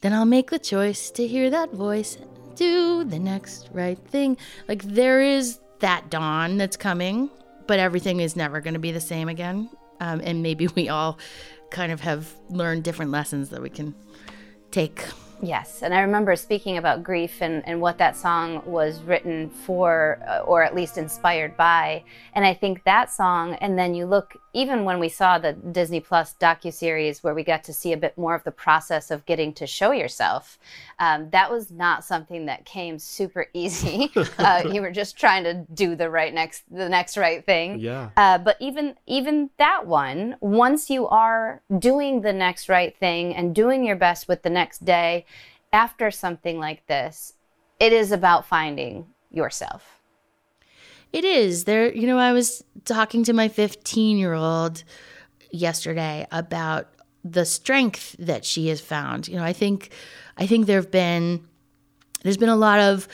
Then 0.01 0.13
I'll 0.13 0.25
make 0.25 0.51
the 0.51 0.59
choice 0.59 1.11
to 1.11 1.27
hear 1.27 1.49
that 1.49 1.71
voice 1.73 2.17
do 2.55 3.03
the 3.03 3.19
next 3.19 3.69
right 3.73 3.97
thing. 3.97 4.37
Like 4.67 4.83
there 4.83 5.21
is 5.21 5.59
that 5.79 6.09
dawn 6.09 6.57
that's 6.57 6.77
coming, 6.77 7.29
but 7.67 7.79
everything 7.79 8.19
is 8.19 8.35
never 8.35 8.61
going 8.61 8.75
to 8.75 8.79
be 8.79 8.91
the 8.91 9.01
same 9.01 9.29
again. 9.29 9.69
Um, 10.01 10.19
and 10.23 10.43
maybe 10.43 10.67
we 10.75 10.89
all 10.89 11.17
kind 11.69 11.91
of 11.91 12.01
have 12.01 12.33
learned 12.49 12.83
different 12.83 13.11
lessons 13.11 13.49
that 13.49 13.61
we 13.61 13.69
can 13.69 13.95
take. 14.71 15.05
Yes, 15.43 15.81
and 15.81 15.93
I 15.93 16.01
remember 16.01 16.35
speaking 16.35 16.77
about 16.77 17.03
grief 17.03 17.41
and, 17.41 17.63
and 17.67 17.81
what 17.81 17.97
that 17.97 18.15
song 18.15 18.61
was 18.65 19.01
written 19.01 19.49
for, 19.49 20.19
uh, 20.27 20.39
or 20.39 20.63
at 20.63 20.75
least 20.75 20.97
inspired 20.97 21.55
by. 21.57 22.03
And 22.33 22.45
I 22.45 22.53
think 22.53 22.83
that 22.83 23.11
song, 23.11 23.55
and 23.55 23.77
then 23.77 23.95
you 23.95 24.05
look, 24.05 24.35
even 24.53 24.83
when 24.83 24.99
we 24.99 25.09
saw 25.09 25.37
the 25.37 25.53
Disney 25.53 25.99
Plus 25.99 26.35
docuseries 26.39 27.23
where 27.23 27.33
we 27.33 27.43
got 27.43 27.63
to 27.65 27.73
see 27.73 27.93
a 27.93 27.97
bit 27.97 28.17
more 28.17 28.35
of 28.35 28.43
the 28.43 28.51
process 28.51 29.11
of 29.11 29.25
getting 29.25 29.53
to 29.53 29.67
show 29.67 29.91
yourself, 29.91 30.59
um, 30.99 31.29
that 31.31 31.49
was 31.49 31.71
not 31.71 32.03
something 32.03 32.45
that 32.47 32.65
came 32.65 32.99
super 32.99 33.47
easy. 33.53 34.11
uh, 34.37 34.63
you 34.71 34.81
were 34.81 34.91
just 34.91 35.17
trying 35.17 35.43
to 35.43 35.65
do 35.73 35.95
the 35.95 36.09
right 36.09 36.33
next, 36.33 36.63
the 36.69 36.89
next 36.89 37.17
right 37.17 37.45
thing. 37.45 37.79
Yeah. 37.79 38.09
Uh, 38.17 38.37
but 38.37 38.57
even 38.59 38.95
even 39.07 39.49
that 39.57 39.87
one, 39.87 40.35
once 40.41 40.89
you 40.89 41.07
are 41.07 41.61
doing 41.79 42.21
the 42.21 42.33
next 42.33 42.69
right 42.69 42.95
thing 42.97 43.35
and 43.35 43.55
doing 43.55 43.85
your 43.85 43.95
best 43.95 44.27
with 44.27 44.41
the 44.43 44.49
next 44.49 44.83
day, 44.85 45.25
after 45.73 46.11
something 46.11 46.59
like 46.59 46.85
this, 46.87 47.33
it 47.79 47.93
is 47.93 48.11
about 48.11 48.45
finding 48.45 49.07
yourself. 49.31 50.00
It 51.13 51.25
is. 51.25 51.65
There, 51.65 51.93
you 51.93 52.07
know, 52.07 52.17
I 52.17 52.31
was 52.31 52.63
talking 52.85 53.23
to 53.25 53.33
my 53.33 53.47
15 53.47 54.17
year 54.17 54.33
old 54.33 54.83
yesterday 55.51 56.27
about 56.31 56.87
the 57.23 57.45
strength 57.45 58.15
that 58.17 58.45
she 58.45 58.69
has 58.69 58.81
found. 58.81 59.27
You 59.27 59.37
know, 59.37 59.43
I 59.43 59.53
think, 59.53 59.91
I 60.37 60.47
think 60.47 60.65
there 60.65 60.79
have 60.79 60.91
been, 60.91 61.45
there's 62.23 62.37
been 62.37 62.49
a 62.49 62.55
lot 62.55 62.79
of 62.79 63.07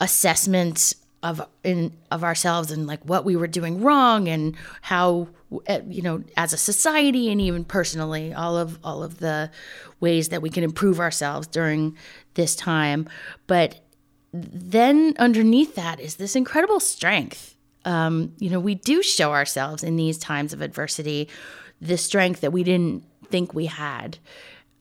assessment 0.00 0.94
of 1.22 1.46
in 1.64 1.92
of 2.10 2.24
ourselves 2.24 2.70
and 2.70 2.86
like 2.86 3.02
what 3.04 3.24
we 3.24 3.36
were 3.36 3.46
doing 3.46 3.82
wrong 3.82 4.26
and 4.26 4.56
how 4.80 5.28
uh, 5.68 5.80
you 5.86 6.00
know 6.00 6.22
as 6.36 6.52
a 6.52 6.56
society 6.56 7.30
and 7.30 7.40
even 7.40 7.62
personally 7.64 8.32
all 8.32 8.56
of 8.56 8.78
all 8.82 9.02
of 9.02 9.18
the 9.18 9.50
ways 10.00 10.30
that 10.30 10.40
we 10.40 10.48
can 10.48 10.64
improve 10.64 10.98
ourselves 10.98 11.46
during 11.46 11.94
this 12.34 12.56
time 12.56 13.06
but 13.46 13.80
then 14.32 15.14
underneath 15.18 15.74
that 15.74 16.00
is 16.00 16.16
this 16.16 16.36
incredible 16.36 16.80
strength. 16.80 17.56
Um, 17.84 18.34
you 18.38 18.50
know 18.50 18.60
we 18.60 18.74
do 18.74 19.02
show 19.02 19.32
ourselves 19.32 19.82
in 19.82 19.96
these 19.96 20.18
times 20.18 20.52
of 20.52 20.60
adversity 20.60 21.28
the 21.80 21.96
strength 21.96 22.42
that 22.42 22.52
we 22.52 22.62
didn't 22.62 23.04
think 23.30 23.54
we 23.54 23.66
had. 23.66 24.18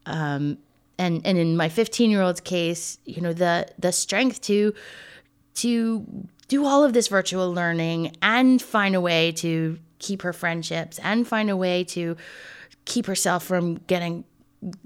Um, 0.05 0.57
and 0.97 1.21
and 1.25 1.37
in 1.37 1.55
my 1.55 1.69
15 1.69 2.11
year 2.11 2.21
old's 2.21 2.41
case 2.41 2.99
you 3.05 3.21
know 3.21 3.33
the 3.33 3.67
the 3.79 3.91
strength 3.91 4.41
to 4.41 4.73
to 5.55 6.05
do 6.47 6.65
all 6.65 6.83
of 6.83 6.93
this 6.93 7.07
virtual 7.07 7.51
learning 7.53 8.15
and 8.21 8.61
find 8.61 8.95
a 8.95 9.01
way 9.01 9.31
to 9.31 9.79
keep 9.99 10.21
her 10.21 10.33
friendships 10.33 10.99
and 10.99 11.27
find 11.27 11.49
a 11.49 11.55
way 11.55 11.83
to 11.83 12.17
keep 12.85 13.05
herself 13.05 13.43
from 13.43 13.75
getting 13.87 14.23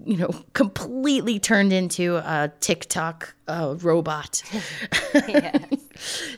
you 0.06 0.18
know 0.18 0.30
completely 0.54 1.40
turned 1.40 1.74
into 1.74 2.18
a 2.18 2.52
tiktok 2.60 3.34
uh, 3.48 3.76
robot. 3.82 4.44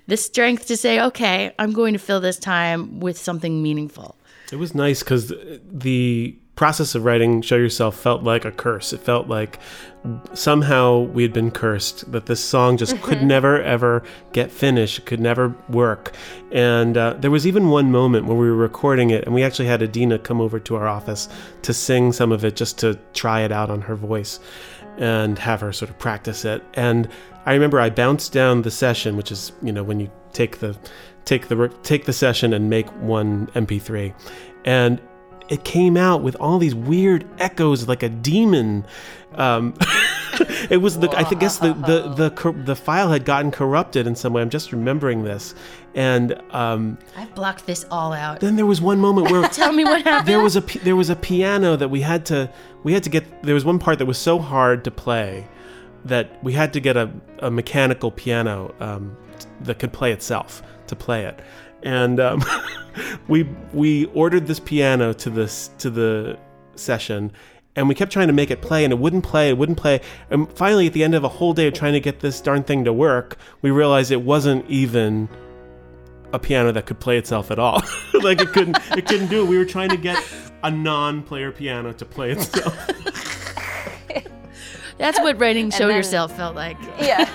The 0.07 0.17
strength 0.17 0.67
to 0.67 0.77
say 0.77 1.01
okay 1.01 1.53
i'm 1.57 1.71
going 1.71 1.93
to 1.93 1.99
fill 1.99 2.19
this 2.19 2.37
time 2.37 2.99
with 2.99 3.17
something 3.17 3.63
meaningful. 3.63 4.15
It 4.51 4.57
was 4.57 4.75
nice 4.75 4.99
because 5.01 5.33
the 5.63 6.37
process 6.55 6.95
of 6.95 7.03
writing 7.03 7.41
Show 7.41 7.57
Yourself 7.57 7.97
felt 7.97 8.23
like 8.23 8.45
a 8.45 8.51
curse. 8.51 8.93
It 8.93 9.01
felt 9.01 9.27
like 9.27 9.59
somehow 10.33 10.99
we 10.99 11.23
had 11.23 11.33
been 11.33 11.51
cursed, 11.51 12.11
that 12.11 12.27
this 12.27 12.39
song 12.39 12.77
just 12.77 13.01
could 13.03 13.23
never, 13.23 13.61
ever 13.61 14.03
get 14.31 14.51
finished, 14.51 14.99
it 14.99 15.05
could 15.05 15.19
never 15.19 15.55
work. 15.69 16.13
And 16.51 16.97
uh, 16.97 17.13
there 17.19 17.31
was 17.31 17.45
even 17.45 17.69
one 17.69 17.91
moment 17.91 18.25
where 18.25 18.37
we 18.37 18.49
were 18.49 18.55
recording 18.55 19.09
it, 19.09 19.25
and 19.25 19.33
we 19.33 19.43
actually 19.43 19.67
had 19.67 19.81
Idina 19.81 20.19
come 20.19 20.39
over 20.39 20.59
to 20.59 20.75
our 20.75 20.87
office 20.87 21.27
to 21.63 21.73
sing 21.73 22.13
some 22.13 22.31
of 22.31 22.45
it 22.45 22.55
just 22.55 22.77
to 22.79 22.97
try 23.13 23.41
it 23.41 23.51
out 23.51 23.69
on 23.69 23.81
her 23.81 23.95
voice 23.95 24.39
and 24.97 25.37
have 25.37 25.59
her 25.59 25.73
sort 25.73 25.89
of 25.91 25.99
practice 25.99 26.45
it. 26.45 26.63
And 26.75 27.09
I 27.45 27.53
remember 27.53 27.79
I 27.79 27.89
bounced 27.89 28.31
down 28.31 28.61
the 28.61 28.71
session, 28.71 29.17
which 29.17 29.31
is, 29.31 29.51
you 29.61 29.73
know, 29.73 29.83
when 29.83 29.99
you 29.99 30.09
take 30.31 30.59
the 30.59 30.77
take 31.25 31.47
the 31.47 31.69
take 31.83 32.05
the 32.05 32.13
session 32.13 32.53
and 32.53 32.69
make 32.69 32.87
one 33.01 33.47
MP3. 33.47 34.13
And 34.63 35.01
it 35.49 35.63
came 35.63 35.97
out 35.97 36.21
with 36.21 36.35
all 36.35 36.57
these 36.57 36.75
weird 36.75 37.25
echoes 37.39 37.87
like 37.87 38.03
a 38.03 38.09
demon. 38.09 38.85
Um, 39.35 39.73
it 40.69 40.81
was 40.81 40.99
the 40.99 41.09
I 41.17 41.23
think 41.23 41.41
guess 41.41 41.59
the 41.59 41.73
the 41.73 42.29
the 42.29 42.63
the 42.65 42.75
file 42.75 43.11
had 43.11 43.25
gotten 43.25 43.51
corrupted 43.51 44.07
in 44.07 44.15
some 44.15 44.33
way. 44.33 44.41
I'm 44.41 44.49
just 44.49 44.71
remembering 44.71 45.23
this, 45.23 45.53
and 45.95 46.39
um, 46.51 46.97
i've 47.15 47.33
blocked 47.33 47.65
this 47.65 47.85
all 47.89 48.11
out 48.13 48.41
then 48.41 48.57
there 48.57 48.65
was 48.65 48.81
one 48.81 48.99
moment 48.99 49.31
where 49.31 49.47
tell 49.49 49.71
me 49.71 49.83
what 49.83 50.03
happened 50.03 50.27
there 50.27 50.41
was 50.41 50.55
a 50.57 50.61
there 50.83 50.95
was 50.95 51.09
a 51.09 51.15
piano 51.15 51.75
that 51.75 51.89
we 51.89 52.01
had 52.01 52.25
to 52.25 52.51
we 52.83 52.93
had 52.93 53.01
to 53.01 53.09
get 53.09 53.41
there 53.41 53.55
was 53.55 53.65
one 53.65 53.79
part 53.79 53.97
that 53.97 54.05
was 54.05 54.17
so 54.17 54.37
hard 54.37 54.83
to 54.83 54.91
play 54.91 55.47
that 56.03 56.43
we 56.43 56.53
had 56.53 56.71
to 56.73 56.79
get 56.79 56.95
a, 56.95 57.09
a 57.39 57.49
mechanical 57.49 58.11
piano 58.11 58.75
um, 58.79 59.17
that 59.61 59.79
could 59.79 59.91
play 59.91 60.11
itself 60.11 60.61
to 60.85 60.95
play 60.95 61.25
it 61.25 61.39
and 61.85 62.19
um, 62.19 62.43
we 63.29 63.43
we 63.73 64.05
ordered 64.07 64.47
this 64.47 64.59
piano 64.59 65.13
to 65.13 65.29
this 65.29 65.69
to 65.77 65.89
the 65.89 66.37
session 66.75 67.31
and 67.77 67.87
we 67.87 67.95
kept 67.95 68.11
trying 68.11 68.27
to 68.27 68.33
make 68.33 68.51
it 68.51 68.61
play 68.61 68.83
and 68.83 68.91
it 68.91 68.99
wouldn't 68.99 69.23
play 69.23 69.49
it 69.49 69.57
wouldn't 69.57 69.77
play 69.77 70.01
and 70.29 70.51
finally 70.57 70.87
at 70.87 70.93
the 70.93 71.05
end 71.05 71.15
of 71.15 71.23
a 71.23 71.29
whole 71.29 71.53
day 71.53 71.67
of 71.67 71.73
trying 71.73 71.93
to 71.93 72.01
get 72.01 72.19
this 72.19 72.41
darn 72.41 72.63
thing 72.63 72.83
to 72.83 72.91
work 72.91 73.37
we 73.61 73.71
realized 73.71 74.11
it 74.11 74.21
wasn't 74.21 74.69
even 74.69 75.29
a 76.35 76.39
piano 76.39 76.71
that 76.71 76.85
could 76.85 76.99
play 76.99 77.17
itself 77.17 77.49
at 77.49 77.57
all. 77.57 77.81
like 78.13 78.41
it 78.41 78.49
couldn't 78.49 78.77
it 78.97 79.07
couldn't 79.07 79.27
do 79.27 79.43
it. 79.43 79.47
We 79.47 79.57
were 79.57 79.65
trying 79.65 79.89
to 79.89 79.97
get 79.97 80.21
a 80.63 80.69
non-player 80.69 81.51
piano 81.51 81.93
to 81.93 82.05
play 82.05 82.31
itself. 82.31 82.77
that's 84.97 85.19
what 85.19 85.39
writing 85.39 85.71
show 85.71 85.87
then- 85.87 85.95
yourself 85.95 86.35
felt 86.35 86.55
like 86.55 86.77
Yeah. 86.99 87.25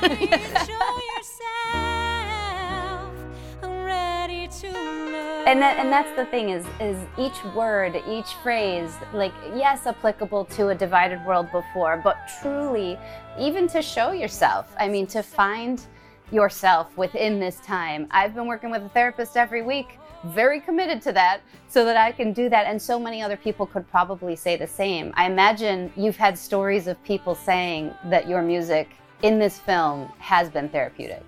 And 5.46 5.60
that 5.60 5.78
and 5.78 5.90
that's 5.90 6.14
the 6.16 6.26
thing 6.26 6.50
is 6.50 6.66
is 6.80 6.98
each 7.18 7.44
word 7.54 8.00
each 8.06 8.34
phrase 8.42 8.94
like 9.12 9.32
yes 9.54 9.86
applicable 9.86 10.44
to 10.44 10.68
a 10.68 10.74
divided 10.74 11.24
world 11.26 11.50
before 11.50 12.00
but 12.02 12.16
truly 12.40 12.98
even 13.38 13.66
to 13.66 13.80
show 13.80 14.12
yourself 14.12 14.74
i 14.78 14.88
mean 14.88 15.06
to 15.06 15.22
find 15.22 15.86
yourself 16.32 16.96
within 16.96 17.40
this 17.40 17.56
time. 17.60 18.06
I've 18.10 18.34
been 18.34 18.46
working 18.46 18.70
with 18.70 18.82
a 18.82 18.88
therapist 18.90 19.36
every 19.36 19.62
week 19.62 19.98
very 20.26 20.60
committed 20.60 21.00
to 21.00 21.12
that 21.12 21.40
so 21.66 21.82
that 21.82 21.96
i 21.96 22.12
can 22.12 22.34
do 22.34 22.50
that 22.50 22.66
and 22.66 22.80
so 22.80 22.98
many 22.98 23.22
other 23.22 23.38
people 23.38 23.64
could 23.64 23.88
probably 23.90 24.36
say 24.36 24.56
the 24.56 24.66
same. 24.66 25.12
I 25.16 25.26
imagine 25.26 25.90
you've 25.96 26.16
had 26.16 26.38
stories 26.38 26.86
of 26.86 27.02
people 27.04 27.34
saying 27.34 27.94
that 28.10 28.28
your 28.28 28.42
music 28.42 28.90
in 29.22 29.38
this 29.38 29.58
film 29.58 30.12
has 30.18 30.50
been 30.50 30.68
therapeutic 30.68 31.22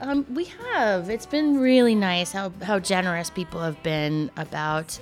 Um, 0.00 0.26
we 0.34 0.44
have. 0.44 1.08
It's 1.08 1.26
been 1.26 1.58
really 1.58 1.94
nice 1.94 2.32
how 2.32 2.52
how 2.62 2.78
generous 2.78 3.30
people 3.30 3.60
have 3.60 3.82
been 3.82 4.30
about 4.36 4.98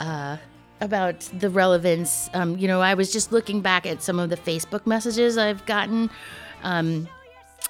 uh, 0.00 0.36
about 0.80 1.20
the 1.38 1.50
relevance. 1.50 2.30
Um, 2.34 2.56
you 2.56 2.68
know, 2.68 2.80
I 2.80 2.94
was 2.94 3.12
just 3.12 3.32
looking 3.32 3.60
back 3.60 3.84
at 3.86 4.02
some 4.02 4.18
of 4.18 4.30
the 4.30 4.36
Facebook 4.36 4.86
messages 4.86 5.36
I've 5.36 5.64
gotten, 5.66 6.10
um, 6.62 7.08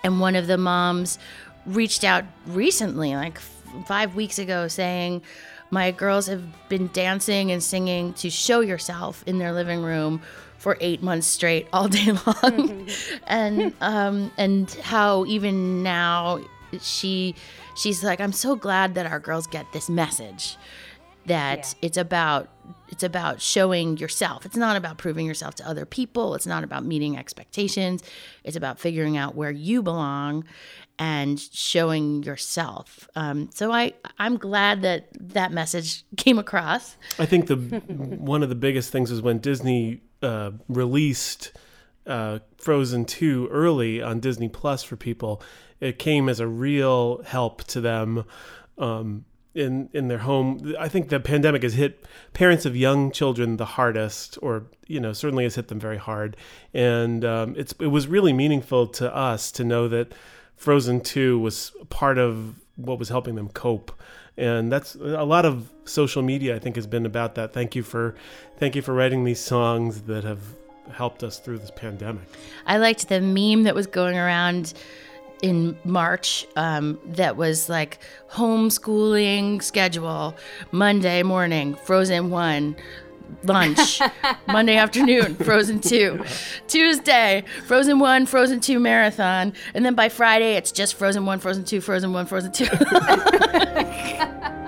and 0.05 0.21
one 0.21 0.37
of 0.37 0.47
the 0.47 0.59
moms 0.59 1.19
reached 1.65 2.05
out 2.05 2.25
recently, 2.47 3.15
like 3.15 3.37
f- 3.37 3.63
five 3.87 4.15
weeks 4.15 4.39
ago, 4.39 4.69
saying. 4.69 5.23
My 5.71 5.91
girls 5.91 6.29
have 6.29 6.43
been 6.71 6.89
dancing 6.95 7.53
and 7.53 7.63
singing 7.63 8.15
to 8.15 8.31
show 8.31 8.61
yourself 8.61 9.23
in 9.27 9.37
their 9.37 9.53
living 9.53 9.83
room 9.83 10.23
for 10.57 10.79
eight 10.81 11.03
months 11.03 11.27
straight, 11.27 11.69
all 11.75 11.89
day 11.99 12.11
long, 12.27 12.89
and 13.27 13.75
um, 13.83 14.31
and 14.39 14.71
how 14.83 15.27
even 15.27 15.83
now 15.83 16.41
she 16.81 17.35
she's 17.77 18.03
like 18.05 18.21
i'm 18.21 18.33
so 18.33 18.55
glad 18.57 18.95
that 18.95 19.07
our 19.07 19.21
girls 19.21 19.47
get 19.47 19.71
this 19.73 19.89
message 19.89 20.57
that 21.27 21.59
Yeah. 21.59 21.87
it's 21.87 21.97
about 21.97 22.49
it's 22.89 23.03
about 23.03 23.41
showing 23.41 23.97
yourself 23.97 24.45
it's 24.47 24.57
not 24.57 24.77
about 24.77 24.99
proving 24.99 25.27
yourself 25.27 25.55
to 25.57 25.69
other 25.69 25.85
people 25.85 26.35
it's 26.35 26.47
not 26.47 26.65
about 26.65 26.85
meeting 26.85 27.17
expectations 27.17 28.03
it's 28.45 28.57
about 28.57 28.79
figuring 28.79 29.17
out 29.17 29.35
where 29.35 29.51
you 29.51 29.83
belong 29.83 30.45
and 30.99 31.39
showing 31.39 32.23
yourself 32.23 33.09
um, 33.15 33.49
so 33.55 33.71
i 33.73 33.93
i'm 34.19 34.37
glad 34.37 34.83
that 34.83 35.09
that 35.19 35.53
message 35.53 36.05
came 36.17 36.39
across 36.39 36.97
I 37.19 37.27
think 37.27 37.47
the 37.47 37.57
one 37.57 38.43
of 38.43 38.49
the 38.49 38.55
biggest 38.55 38.91
things 38.91 39.11
is 39.11 39.21
when 39.23 39.39
Disney 39.39 40.01
uh, 40.23 40.51
released 40.69 41.53
uh, 42.07 42.39
Frozen 42.57 43.05
2 43.05 43.49
early 43.51 44.01
on 44.03 44.19
Disney 44.19 44.49
Plus 44.49 44.83
for 44.83 44.97
people. 44.97 45.43
It 45.81 45.99
came 45.99 46.29
as 46.29 46.41
a 46.41 46.47
real 46.47 47.23
help 47.23 47.65
to 47.65 47.81
them 47.81 48.25
um, 48.79 49.25
in 49.55 49.89
in 49.93 50.09
their 50.09 50.19
home. 50.19 50.75
I 50.79 50.89
think 50.89 51.09
the 51.09 51.21
pandemic 51.21 51.63
has 51.63 51.75
hit 51.75 52.05
parents 52.33 52.67
of 52.67 52.77
young 52.77 53.11
children 53.11 53.57
the 53.57 53.65
hardest, 53.65 54.39
or 54.43 54.67
you 54.87 55.01
know 55.01 55.13
certainly 55.13 55.45
has 55.45 55.55
hit 55.55 55.69
them 55.69 55.81
very 55.81 55.99
hard. 55.99 56.37
And 56.75 57.25
um, 57.25 57.55
it's 57.57 57.75
it 57.81 57.89
was 57.89 58.07
really 58.07 58.33
meaningful 58.33 58.87
to 58.89 59.15
us 59.15 59.53
to 59.53 59.65
know 59.65 59.89
that 59.89 60.13
Frozen 60.57 61.03
Two 61.03 61.39
was 61.39 61.73
part 61.89 62.19
of 62.19 62.55
what 62.77 62.99
was 62.99 63.09
helping 63.09 63.35
them 63.35 63.49
cope. 63.49 63.93
And 64.37 64.71
that's 64.71 64.95
a 64.95 65.25
lot 65.25 65.45
of 65.45 65.69
social 65.85 66.23
media. 66.23 66.55
I 66.55 66.61
think 66.61 66.77
has 66.77 66.87
been 66.87 67.05
about 67.05 67.35
that. 67.35 67.53
Thank 67.53 67.75
you 67.75 67.83
for, 67.83 68.15
thank 68.57 68.77
you 68.77 68.83
for 68.83 68.95
writing 68.95 69.25
these 69.25 69.41
songs 69.41 70.03
that 70.03 70.23
have 70.23 70.39
helped 70.93 71.25
us 71.25 71.41
through 71.41 71.59
this 71.59 71.73
pandemic. 71.73 72.23
I 72.65 72.79
liked 72.79 73.09
the 73.09 73.21
meme 73.21 73.65
that 73.65 73.75
was 73.75 73.89
going 73.89 74.17
around 74.17 74.75
in 75.43 75.79
March 75.85 76.47
um, 76.57 76.99
that 77.05 77.37
was 77.37 77.69
like 77.69 77.99
homeschooling 78.31 79.63
schedule 79.63 80.35
Monday 80.73 81.23
morning, 81.23 81.75
Frozen 81.85 82.31
1. 82.31 82.77
Lunch, 83.45 84.01
Monday 84.49 84.77
afternoon, 84.77 85.35
Frozen 85.37 85.81
2. 85.81 86.25
Tuesday, 86.67 87.45
Frozen 87.67 87.99
1, 87.99 88.25
Frozen 88.25 88.61
2 88.61 88.81
marathon. 88.81 89.53
And 89.75 89.85
then 89.85 89.95
by 89.95 90.09
Friday, 90.09 90.55
it's 90.55 90.73
just 90.73 90.95
Frozen 90.95 91.27
1, 91.27 91.39
Frozen 91.41 91.65
2, 91.65 91.83
Frozen 91.83 92.15
1, 92.15 92.27
Frozen 92.27 92.53
2. 92.53 92.65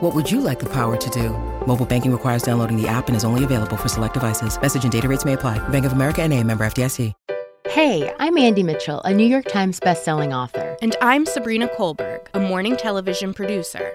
What 0.00 0.14
would 0.14 0.30
you 0.30 0.40
like 0.40 0.58
the 0.58 0.68
power 0.68 0.96
to 0.96 1.10
do? 1.10 1.28
Mobile 1.66 1.84
banking 1.84 2.10
requires 2.10 2.42
downloading 2.42 2.80
the 2.80 2.88
app 2.88 3.08
and 3.08 3.16
is 3.16 3.22
only 3.22 3.44
available 3.44 3.76
for 3.76 3.88
select 3.88 4.14
devices. 4.14 4.58
Message 4.58 4.82
and 4.82 4.90
data 4.90 5.06
rates 5.06 5.26
may 5.26 5.34
apply. 5.34 5.58
Bank 5.68 5.84
of 5.84 5.92
America 5.92 6.22
and 6.22 6.32
a 6.32 6.42
member 6.42 6.64
FDIC. 6.64 7.12
Hey, 7.68 8.12
I'm 8.18 8.38
Andie 8.38 8.64
Mitchell, 8.64 9.00
a 9.02 9.12
New 9.14 9.26
York 9.26 9.44
Times 9.44 9.78
bestselling 9.78 10.36
author. 10.36 10.76
And 10.82 10.96
I'm 11.02 11.24
Sabrina 11.24 11.68
Kohlberg, 11.68 12.26
a 12.34 12.40
morning 12.40 12.76
television 12.76 13.32
producer. 13.34 13.94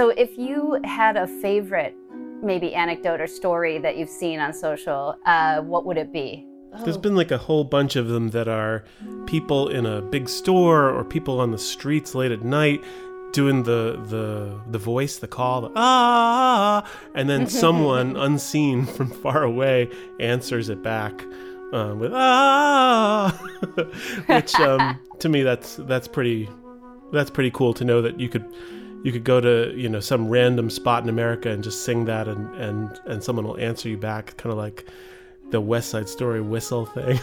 So, 0.00 0.08
if 0.08 0.38
you 0.38 0.80
had 0.82 1.18
a 1.18 1.26
favorite, 1.26 1.94
maybe 2.42 2.74
anecdote 2.74 3.20
or 3.20 3.26
story 3.26 3.76
that 3.80 3.98
you've 3.98 4.08
seen 4.08 4.40
on 4.40 4.54
social, 4.54 5.14
uh, 5.26 5.60
what 5.60 5.84
would 5.84 5.98
it 5.98 6.10
be? 6.10 6.46
There's 6.84 6.96
been 6.96 7.14
like 7.14 7.30
a 7.30 7.36
whole 7.36 7.64
bunch 7.64 7.96
of 7.96 8.08
them 8.08 8.30
that 8.30 8.48
are 8.48 8.82
people 9.26 9.68
in 9.68 9.84
a 9.84 10.00
big 10.00 10.30
store 10.30 10.88
or 10.88 11.04
people 11.04 11.38
on 11.38 11.50
the 11.50 11.58
streets 11.58 12.14
late 12.14 12.32
at 12.32 12.40
night 12.40 12.82
doing 13.32 13.64
the 13.64 14.02
the 14.08 14.58
the 14.70 14.78
voice, 14.78 15.18
the 15.18 15.28
call, 15.28 15.60
the 15.60 15.70
ah, 15.76 16.90
and 17.14 17.28
then 17.28 17.46
someone 17.64 18.16
unseen 18.16 18.86
from 18.96 19.10
far 19.10 19.42
away 19.42 19.86
answers 20.18 20.70
it 20.70 20.82
back 20.82 21.12
uh, 21.74 21.94
with 21.94 22.12
ah, 22.14 23.38
which 24.28 24.54
um, 24.54 24.98
to 25.18 25.28
me 25.28 25.42
that's 25.42 25.76
that's 25.76 26.08
pretty 26.08 26.48
that's 27.12 27.28
pretty 27.28 27.50
cool 27.50 27.74
to 27.74 27.84
know 27.84 28.00
that 28.00 28.18
you 28.18 28.30
could 28.30 28.46
you 29.02 29.12
could 29.12 29.24
go 29.24 29.40
to 29.40 29.72
you 29.76 29.88
know 29.88 30.00
some 30.00 30.28
random 30.28 30.70
spot 30.70 31.02
in 31.02 31.08
America 31.08 31.50
and 31.50 31.62
just 31.62 31.84
sing 31.84 32.04
that 32.06 32.28
and 32.28 32.54
and 32.56 33.00
and 33.06 33.22
someone 33.22 33.46
will 33.46 33.58
answer 33.58 33.88
you 33.88 33.96
back, 33.96 34.36
kind 34.36 34.52
of 34.52 34.58
like 34.58 34.86
the 35.50 35.60
West 35.60 35.90
Side 35.90 36.08
Story 36.08 36.40
whistle 36.40 36.86
thing. 36.86 37.18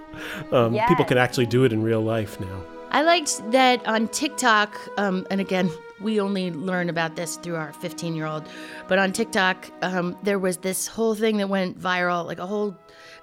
um, 0.52 0.76
People 0.88 1.04
can 1.04 1.18
actually 1.18 1.46
do 1.46 1.64
it 1.64 1.72
in 1.72 1.82
real 1.82 2.02
life 2.02 2.38
now. 2.40 2.62
I 2.90 3.02
liked 3.02 3.50
that 3.52 3.86
on 3.86 4.08
TikTok, 4.08 4.76
um, 4.98 5.26
and 5.30 5.40
again, 5.40 5.70
we 6.00 6.20
only 6.20 6.50
learn 6.50 6.88
about 6.88 7.16
this 7.16 7.36
through 7.36 7.56
our 7.56 7.72
15 7.72 8.14
year 8.14 8.26
old, 8.26 8.48
but 8.88 8.98
on 8.98 9.12
TikTok, 9.12 9.70
um, 9.82 10.16
there 10.22 10.38
was 10.38 10.58
this 10.58 10.86
whole 10.86 11.14
thing 11.14 11.36
that 11.38 11.48
went 11.48 11.78
viral, 11.78 12.26
like 12.26 12.38
a 12.38 12.46
whole 12.46 12.76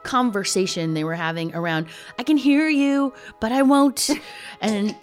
conversation 0.03 0.93
they 0.93 1.03
were 1.03 1.15
having 1.15 1.53
around, 1.53 1.87
I 2.17 2.23
can 2.23 2.37
hear 2.37 2.67
you, 2.69 3.13
but 3.39 3.51
I 3.51 3.61
won't. 3.61 4.09
and 4.61 4.95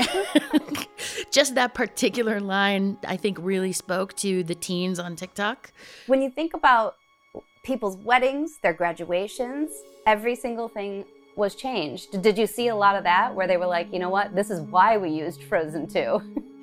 just 1.31 1.55
that 1.55 1.75
particular 1.75 2.41
line, 2.41 2.97
I 3.07 3.17
think, 3.17 3.39
really 3.41 3.73
spoke 3.73 4.15
to 4.17 4.43
the 4.43 4.55
teens 4.55 4.99
on 4.99 5.15
TikTok. 5.15 5.73
When 6.07 6.23
you 6.23 6.31
think 6.31 6.55
about 6.55 6.97
people's 7.65 7.97
weddings, 7.97 8.59
their 8.63 8.73
graduations, 8.73 9.71
every 10.07 10.35
single 10.35 10.69
thing 10.69 11.05
was 11.37 11.55
changed. 11.55 12.23
Did 12.23 12.39
you 12.39 12.47
see 12.47 12.69
a 12.69 12.77
lot 12.77 12.97
of 12.97 13.05
that 13.05 13.35
where 13.35 13.47
they 13.47 13.57
were 13.57 13.67
like, 13.67 13.93
you 13.93 13.99
know 13.99 14.11
what, 14.11 14.35
this 14.35 14.51
is 14.51 14.61
why 14.61 14.97
we 14.97 15.11
used 15.11 15.43
Frozen 15.43 15.89
2? 15.89 16.45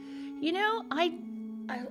You 0.42 0.54
know, 0.54 0.84
I, 0.90 1.14
I 1.70 1.82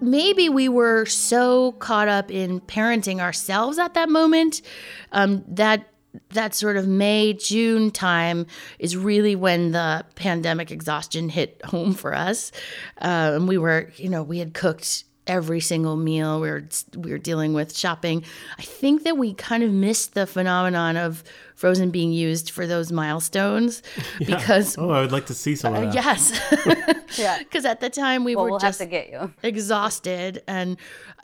maybe 0.00 0.48
we 0.48 0.68
were 0.68 1.06
so 1.06 1.72
caught 1.72 2.06
up 2.06 2.30
in 2.30 2.60
parenting 2.60 3.18
ourselves 3.18 3.80
at 3.80 3.94
that 3.94 4.08
moment 4.08 4.62
um, 5.10 5.44
that 5.48 5.88
that 6.30 6.54
sort 6.54 6.76
of 6.76 6.86
May 6.86 7.32
June 7.32 7.90
time 7.90 8.46
is 8.78 8.96
really 8.96 9.34
when 9.34 9.72
the 9.72 10.06
pandemic 10.14 10.70
exhaustion 10.70 11.28
hit 11.28 11.60
home 11.64 11.94
for 11.94 12.14
us, 12.14 12.52
and 12.98 13.48
we 13.48 13.58
were 13.58 13.90
you 13.96 14.08
know 14.08 14.22
we 14.22 14.38
had 14.38 14.54
cooked 14.54 15.02
every 15.26 15.60
single 15.60 15.96
meal 15.96 16.40
we 16.40 16.50
were 16.50 16.64
we 16.96 17.10
were 17.10 17.18
dealing 17.18 17.54
with 17.54 17.74
shopping 17.76 18.22
i 18.58 18.62
think 18.62 19.04
that 19.04 19.16
we 19.16 19.32
kind 19.34 19.62
of 19.62 19.70
missed 19.72 20.12
the 20.14 20.26
phenomenon 20.26 20.96
of 20.96 21.24
frozen 21.54 21.90
being 21.90 22.12
used 22.12 22.50
for 22.50 22.66
those 22.66 22.92
milestones 22.92 23.82
because 24.18 24.76
Oh, 24.76 24.90
I 24.90 25.00
would 25.00 25.12
like 25.12 25.26
to 25.26 25.34
see 25.34 25.56
some 25.56 25.74
of 25.74 25.82
uh, 25.82 25.90
that. 25.90 25.94
yes 25.94 27.16
Yeah. 27.18 27.38
because 27.44 27.64
at 27.64 27.80
the 27.80 27.88
time 27.90 28.24
we 28.24 28.34
well, 28.36 28.44
were 28.44 28.50
we'll 28.52 28.58
just 28.60 28.78
have 28.80 28.88
to 28.88 28.90
get 28.90 29.10
you. 29.10 29.32
exhausted 29.42 30.42
and 30.46 30.76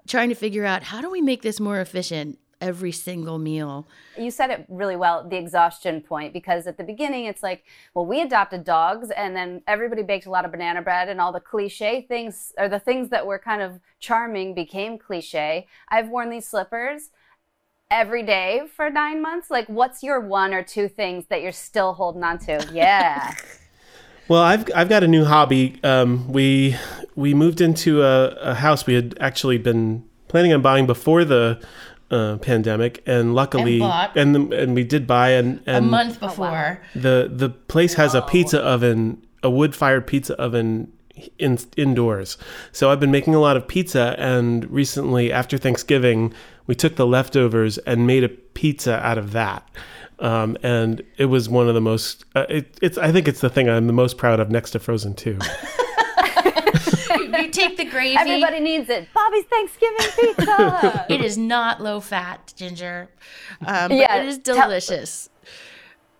trying 0.08 0.28
to 0.30 0.34
figure 0.34 0.64
out 0.64 0.82
how 0.82 1.00
do 1.00 1.10
we 1.10 1.20
make 1.20 1.42
this 1.42 1.60
more 1.60 1.78
efficient 1.80 2.38
every 2.60 2.92
single 2.92 3.38
meal. 3.38 3.86
You 4.18 4.30
said 4.30 4.50
it 4.50 4.66
really 4.68 4.96
well, 4.96 5.26
the 5.28 5.36
exhaustion 5.36 6.00
point, 6.00 6.32
because 6.32 6.66
at 6.66 6.76
the 6.76 6.84
beginning 6.84 7.24
it's 7.24 7.42
like, 7.42 7.64
well, 7.94 8.06
we 8.06 8.20
adopted 8.20 8.64
dogs 8.64 9.10
and 9.10 9.34
then 9.34 9.62
everybody 9.66 10.02
baked 10.02 10.26
a 10.26 10.30
lot 10.30 10.44
of 10.44 10.50
banana 10.50 10.82
bread 10.82 11.08
and 11.08 11.20
all 11.20 11.32
the 11.32 11.40
cliche 11.40 12.02
things 12.02 12.52
or 12.58 12.68
the 12.68 12.78
things 12.78 13.08
that 13.10 13.26
were 13.26 13.38
kind 13.38 13.62
of 13.62 13.80
charming 13.98 14.54
became 14.54 14.98
cliche. 14.98 15.66
I've 15.88 16.08
worn 16.08 16.30
these 16.30 16.46
slippers 16.46 17.10
every 17.90 18.22
day 18.22 18.62
for 18.74 18.88
nine 18.88 19.20
months. 19.20 19.50
Like, 19.50 19.68
what's 19.68 20.02
your 20.02 20.20
one 20.20 20.54
or 20.54 20.62
two 20.62 20.88
things 20.88 21.26
that 21.26 21.42
you're 21.42 21.52
still 21.52 21.94
holding 21.94 22.22
on 22.22 22.38
to? 22.40 22.66
Yeah. 22.72 23.34
Well, 24.28 24.42
I've 24.42 24.70
I've 24.76 24.88
got 24.88 25.02
a 25.02 25.08
new 25.08 25.24
hobby. 25.24 25.80
Um, 25.82 26.32
we 26.32 26.76
we 27.16 27.34
moved 27.34 27.60
into 27.60 28.04
a, 28.04 28.28
a 28.40 28.54
house 28.54 28.86
we 28.86 28.94
had 28.94 29.16
actually 29.20 29.58
been 29.58 30.08
planning 30.28 30.52
on 30.52 30.62
buying 30.62 30.86
before 30.86 31.24
the 31.24 31.60
uh, 32.10 32.36
pandemic, 32.38 33.02
and 33.06 33.34
luckily, 33.34 33.78
bought. 33.78 34.16
and 34.16 34.52
and 34.52 34.74
we 34.74 34.84
did 34.84 35.06
buy, 35.06 35.30
and 35.30 35.58
and 35.66 35.68
A 35.68 35.76
and 35.78 35.90
month 35.90 36.20
before. 36.20 36.80
the 36.94 37.30
the 37.32 37.48
place 37.48 37.94
has 37.94 38.14
a 38.14 38.22
pizza 38.22 38.60
oven, 38.60 39.24
a 39.42 39.50
wood 39.50 39.74
fired 39.74 40.06
pizza 40.06 40.34
oven 40.34 40.92
in, 41.38 41.58
indoors. 41.76 42.36
So 42.72 42.90
I've 42.90 43.00
been 43.00 43.10
making 43.10 43.34
a 43.34 43.40
lot 43.40 43.56
of 43.56 43.66
pizza, 43.68 44.14
and 44.18 44.70
recently 44.70 45.32
after 45.32 45.58
Thanksgiving, 45.58 46.32
we 46.66 46.74
took 46.74 46.96
the 46.96 47.06
leftovers 47.06 47.78
and 47.78 48.06
made 48.06 48.24
a 48.24 48.28
pizza 48.28 49.04
out 49.04 49.18
of 49.18 49.32
that. 49.32 49.68
Um, 50.18 50.56
and 50.62 51.02
it 51.16 51.26
was 51.26 51.48
one 51.48 51.68
of 51.68 51.74
the 51.74 51.80
most. 51.80 52.24
Uh, 52.34 52.44
it, 52.48 52.78
it's. 52.82 52.98
I 52.98 53.10
think 53.10 53.26
it's 53.26 53.40
the 53.40 53.48
thing 53.48 53.70
I'm 53.70 53.86
the 53.86 53.92
most 53.92 54.18
proud 54.18 54.38
of 54.38 54.50
next 54.50 54.72
to 54.72 54.78
Frozen 54.78 55.14
Two. 55.14 55.38
you 57.56 57.68
take 57.68 57.76
the 57.76 57.84
gravy. 57.84 58.16
Everybody 58.16 58.60
needs 58.60 58.88
it. 58.88 59.08
Bobby's 59.12 59.44
Thanksgiving 59.44 60.06
pizza. 60.36 61.06
It 61.10 61.24
is 61.24 61.36
not 61.36 61.80
low 61.82 62.00
fat, 62.00 62.52
Ginger. 62.56 63.08
Um, 63.66 63.88
but 63.88 63.92
Yeah, 63.96 64.16
it 64.16 64.28
is 64.28 64.38
tell- 64.38 64.56
delicious. 64.56 65.28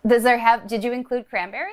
Does 0.05 0.23
there 0.23 0.39
have, 0.39 0.67
did 0.67 0.83
you 0.83 0.91
include 0.91 1.29
cranberry? 1.29 1.71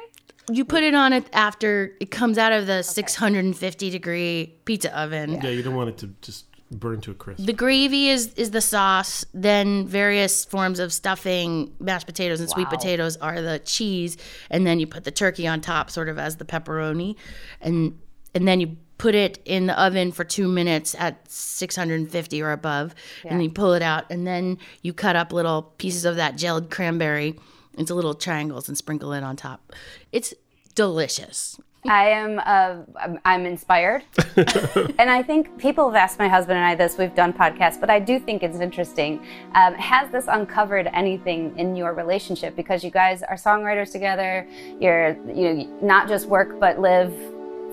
you 0.51 0.64
put 0.64 0.83
it 0.83 0.94
on 0.94 1.12
it 1.12 1.27
after 1.35 1.92
it 2.01 2.11
comes 2.11 2.38
out 2.38 2.53
of 2.53 2.66
the 2.66 2.83
650 2.83 3.90
degree 3.90 4.55
pizza 4.64 4.99
oven. 4.99 5.40
Yeah, 5.42 5.51
you 5.51 5.62
don't 5.62 5.75
want 5.75 5.90
it 5.90 5.99
to 5.99 6.07
just 6.23 6.47
burn 6.71 7.01
to 7.03 7.11
a 7.11 7.14
crisp. 7.14 7.44
The 7.44 7.53
gravy 7.53 8.09
is 8.09 8.33
is 8.35 8.51
the 8.51 8.62
sauce. 8.62 9.27
Then 9.35 9.87
various 9.87 10.47
forms 10.47 10.79
of 10.79 10.90
stuffing, 10.92 11.75
mashed 11.81 12.07
potatoes 12.07 12.40
and 12.40 12.49
sweet 12.49 12.68
potatoes 12.71 13.18
are 13.18 13.42
the 13.42 13.59
cheese, 13.59 14.16
and 14.51 14.66
then 14.66 14.81
you 14.81 14.87
put 14.87 15.05
the 15.05 15.11
turkey 15.11 15.47
on 15.47 15.61
top, 15.61 15.90
sort 15.90 16.09
of 16.09 16.18
as 16.18 16.37
the 16.37 16.47
pepperoni, 16.47 17.16
and 17.61 17.99
and 18.35 18.49
then 18.49 18.61
you 18.61 18.77
put 18.98 19.14
it 19.14 19.38
in 19.44 19.66
the 19.66 19.80
oven 19.80 20.12
for 20.12 20.24
two 20.24 20.48
minutes 20.48 20.94
at 20.98 21.30
650 21.30 22.42
or 22.42 22.50
above, 22.50 22.94
and 23.24 23.42
you 23.42 23.50
pull 23.50 23.72
it 23.72 23.82
out, 23.82 24.04
and 24.11 24.26
then 24.26 24.58
you 24.82 24.92
cut 24.92 25.16
up 25.16 25.32
little 25.32 25.62
pieces 25.78 26.04
of 26.04 26.16
that 26.16 26.34
gelled 26.34 26.70
cranberry 26.70 27.38
into 27.74 27.94
little 27.94 28.14
triangles 28.14 28.68
and 28.68 28.76
sprinkle 28.76 29.12
it 29.12 29.22
on 29.22 29.37
top. 29.37 29.72
It's 30.12 30.34
delicious. 30.74 31.58
I 31.87 32.08
am 32.08 32.40
uh, 32.44 32.82
I'm, 33.00 33.20
I'm 33.24 33.46
inspired, 33.46 34.02
and 34.37 35.08
I 35.08 35.22
think 35.22 35.58
people 35.58 35.87
have 35.87 35.94
asked 35.94 36.18
my 36.18 36.28
husband 36.28 36.58
and 36.58 36.66
I 36.66 36.74
this. 36.74 36.98
We've 36.98 37.14
done 37.14 37.32
podcasts, 37.32 37.78
but 37.78 37.88
I 37.88 38.00
do 38.00 38.18
think 38.18 38.42
it's 38.42 38.58
interesting. 38.58 39.24
Um, 39.54 39.74
has 39.74 40.11
this 40.11 40.26
uncovered 40.28 40.88
anything 40.92 41.56
in 41.56 41.76
your 41.76 41.94
relationship? 41.94 42.56
Because 42.56 42.82
you 42.82 42.90
guys 42.90 43.22
are 43.22 43.37
songwriters 43.37 43.92
together. 43.92 44.46
You're 44.80 45.16
you 45.32 45.54
know 45.54 45.78
not 45.80 46.08
just 46.08 46.26
work 46.26 46.58
but 46.58 46.80
live, 46.80 47.14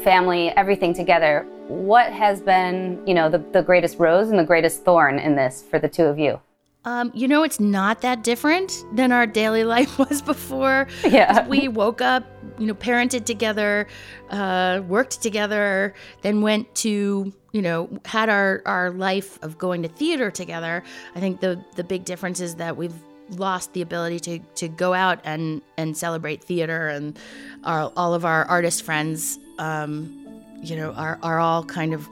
family, 0.04 0.50
everything 0.52 0.94
together. 0.94 1.46
What 1.68 2.12
has 2.12 2.42
been 2.42 3.02
you 3.08 3.14
know 3.14 3.30
the, 3.30 3.40
the 3.40 3.62
greatest 3.62 3.98
rose 4.00 4.30
and 4.30 4.38
the 4.38 4.44
greatest 4.44 4.84
thorn 4.84 5.20
in 5.20 5.36
this 5.36 5.64
for 5.70 5.80
the 5.80 5.90
two 5.90 6.04
of 6.04 6.20
you? 6.20 6.40
Um, 6.86 7.12
you 7.16 7.28
know, 7.28 7.42
it's 7.42 7.60
not 7.60 8.02
that 8.02 8.24
different 8.24 8.86
than 8.94 9.12
our 9.12 9.26
daily 9.26 9.64
life 9.76 9.98
was 9.98 10.22
before. 10.22 10.88
Yeah. 11.04 11.48
We 11.56 11.68
woke 11.68 12.02
up, 12.02 12.24
you 12.60 12.68
know, 12.68 12.74
parented 12.76 13.26
together, 13.26 13.88
uh, 14.30 14.82
worked 14.88 15.22
together, 15.22 15.94
then 16.22 16.42
went 16.42 16.74
to, 16.76 17.34
you 17.52 17.62
know, 17.62 17.90
had 18.06 18.30
our, 18.30 18.62
our 18.66 18.92
life 18.92 19.40
of 19.42 19.58
going 19.58 19.82
to 19.84 19.90
theater 19.90 20.30
together. 20.30 20.84
I 21.16 21.20
think 21.20 21.40
the 21.40 21.64
the 21.76 21.84
big 21.84 22.06
difference 22.06 22.40
is 22.40 22.56
that 22.56 22.78
we've 22.78 22.94
lost 23.32 23.74
the 23.74 23.82
ability 23.82 24.20
to, 24.20 24.40
to 24.56 24.68
go 24.68 24.94
out 24.94 25.20
and, 25.24 25.62
and 25.78 25.98
celebrate 25.98 26.44
theater 26.44 26.90
and 26.90 27.18
our, 27.64 27.92
all 27.96 28.14
of 28.14 28.26
our 28.26 28.46
artist 28.46 28.84
friends, 28.84 29.40
um, 29.60 30.44
you 30.62 30.76
know, 30.76 30.92
are, 30.94 31.20
are 31.22 31.40
all 31.40 31.64
kind 31.64 31.94
of 31.94 32.08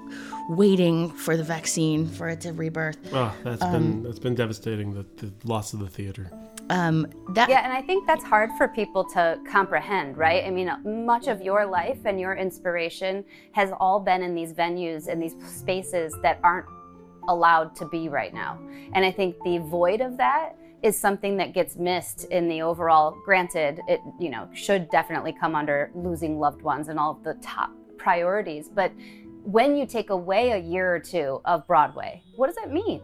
waiting 0.49 1.09
for 1.11 1.37
the 1.37 1.43
vaccine 1.43 2.07
for 2.07 2.27
it 2.29 2.41
to 2.41 2.53
rebirth. 2.53 2.97
Oh, 3.13 3.33
that's 3.43 3.63
been 3.63 4.03
that's 4.03 4.19
been 4.19 4.35
devastating. 4.35 4.93
The, 4.93 5.05
the 5.17 5.31
loss 5.45 5.73
of 5.73 5.79
the 5.79 5.87
theater. 5.87 6.29
Um, 6.69 7.07
that 7.29 7.49
Yeah, 7.49 7.63
and 7.63 7.73
I 7.73 7.81
think 7.81 8.07
that's 8.07 8.23
hard 8.23 8.49
for 8.57 8.67
people 8.67 9.03
to 9.11 9.37
comprehend, 9.49 10.17
right? 10.17 10.45
I 10.45 10.49
mean, 10.49 10.71
much 11.05 11.27
of 11.27 11.41
your 11.41 11.65
life 11.65 11.99
and 12.05 12.19
your 12.19 12.35
inspiration 12.35 13.25
has 13.51 13.71
all 13.79 13.99
been 13.99 14.23
in 14.23 14.33
these 14.33 14.53
venues 14.53 15.07
and 15.07 15.21
these 15.21 15.35
spaces 15.45 16.15
that 16.21 16.39
aren't 16.41 16.67
allowed 17.27 17.75
to 17.77 17.85
be 17.87 18.07
right 18.07 18.33
now. 18.33 18.59
And 18.93 19.03
I 19.05 19.11
think 19.11 19.35
the 19.43 19.57
void 19.57 20.01
of 20.01 20.17
that 20.17 20.55
is 20.83 20.99
something 20.99 21.37
that 21.37 21.53
gets 21.53 21.75
missed 21.77 22.25
in 22.25 22.47
the 22.47 22.61
overall 22.61 23.17
granted 23.25 23.79
it 23.87 23.99
you 24.19 24.29
know 24.29 24.47
should 24.53 24.89
definitely 24.89 25.33
come 25.33 25.55
under 25.55 25.89
losing 25.95 26.39
loved 26.39 26.61
ones 26.61 26.89
and 26.89 26.99
all 26.99 27.11
of 27.11 27.23
the 27.23 27.33
top 27.35 27.71
priorities 27.97 28.69
but 28.69 28.91
when 29.43 29.75
you 29.75 29.85
take 29.85 30.09
away 30.09 30.51
a 30.51 30.57
year 30.57 30.93
or 30.93 30.99
two 30.99 31.41
of 31.45 31.65
broadway 31.67 32.21
what 32.35 32.47
does 32.47 32.55
that 32.55 32.71
mean? 32.71 33.01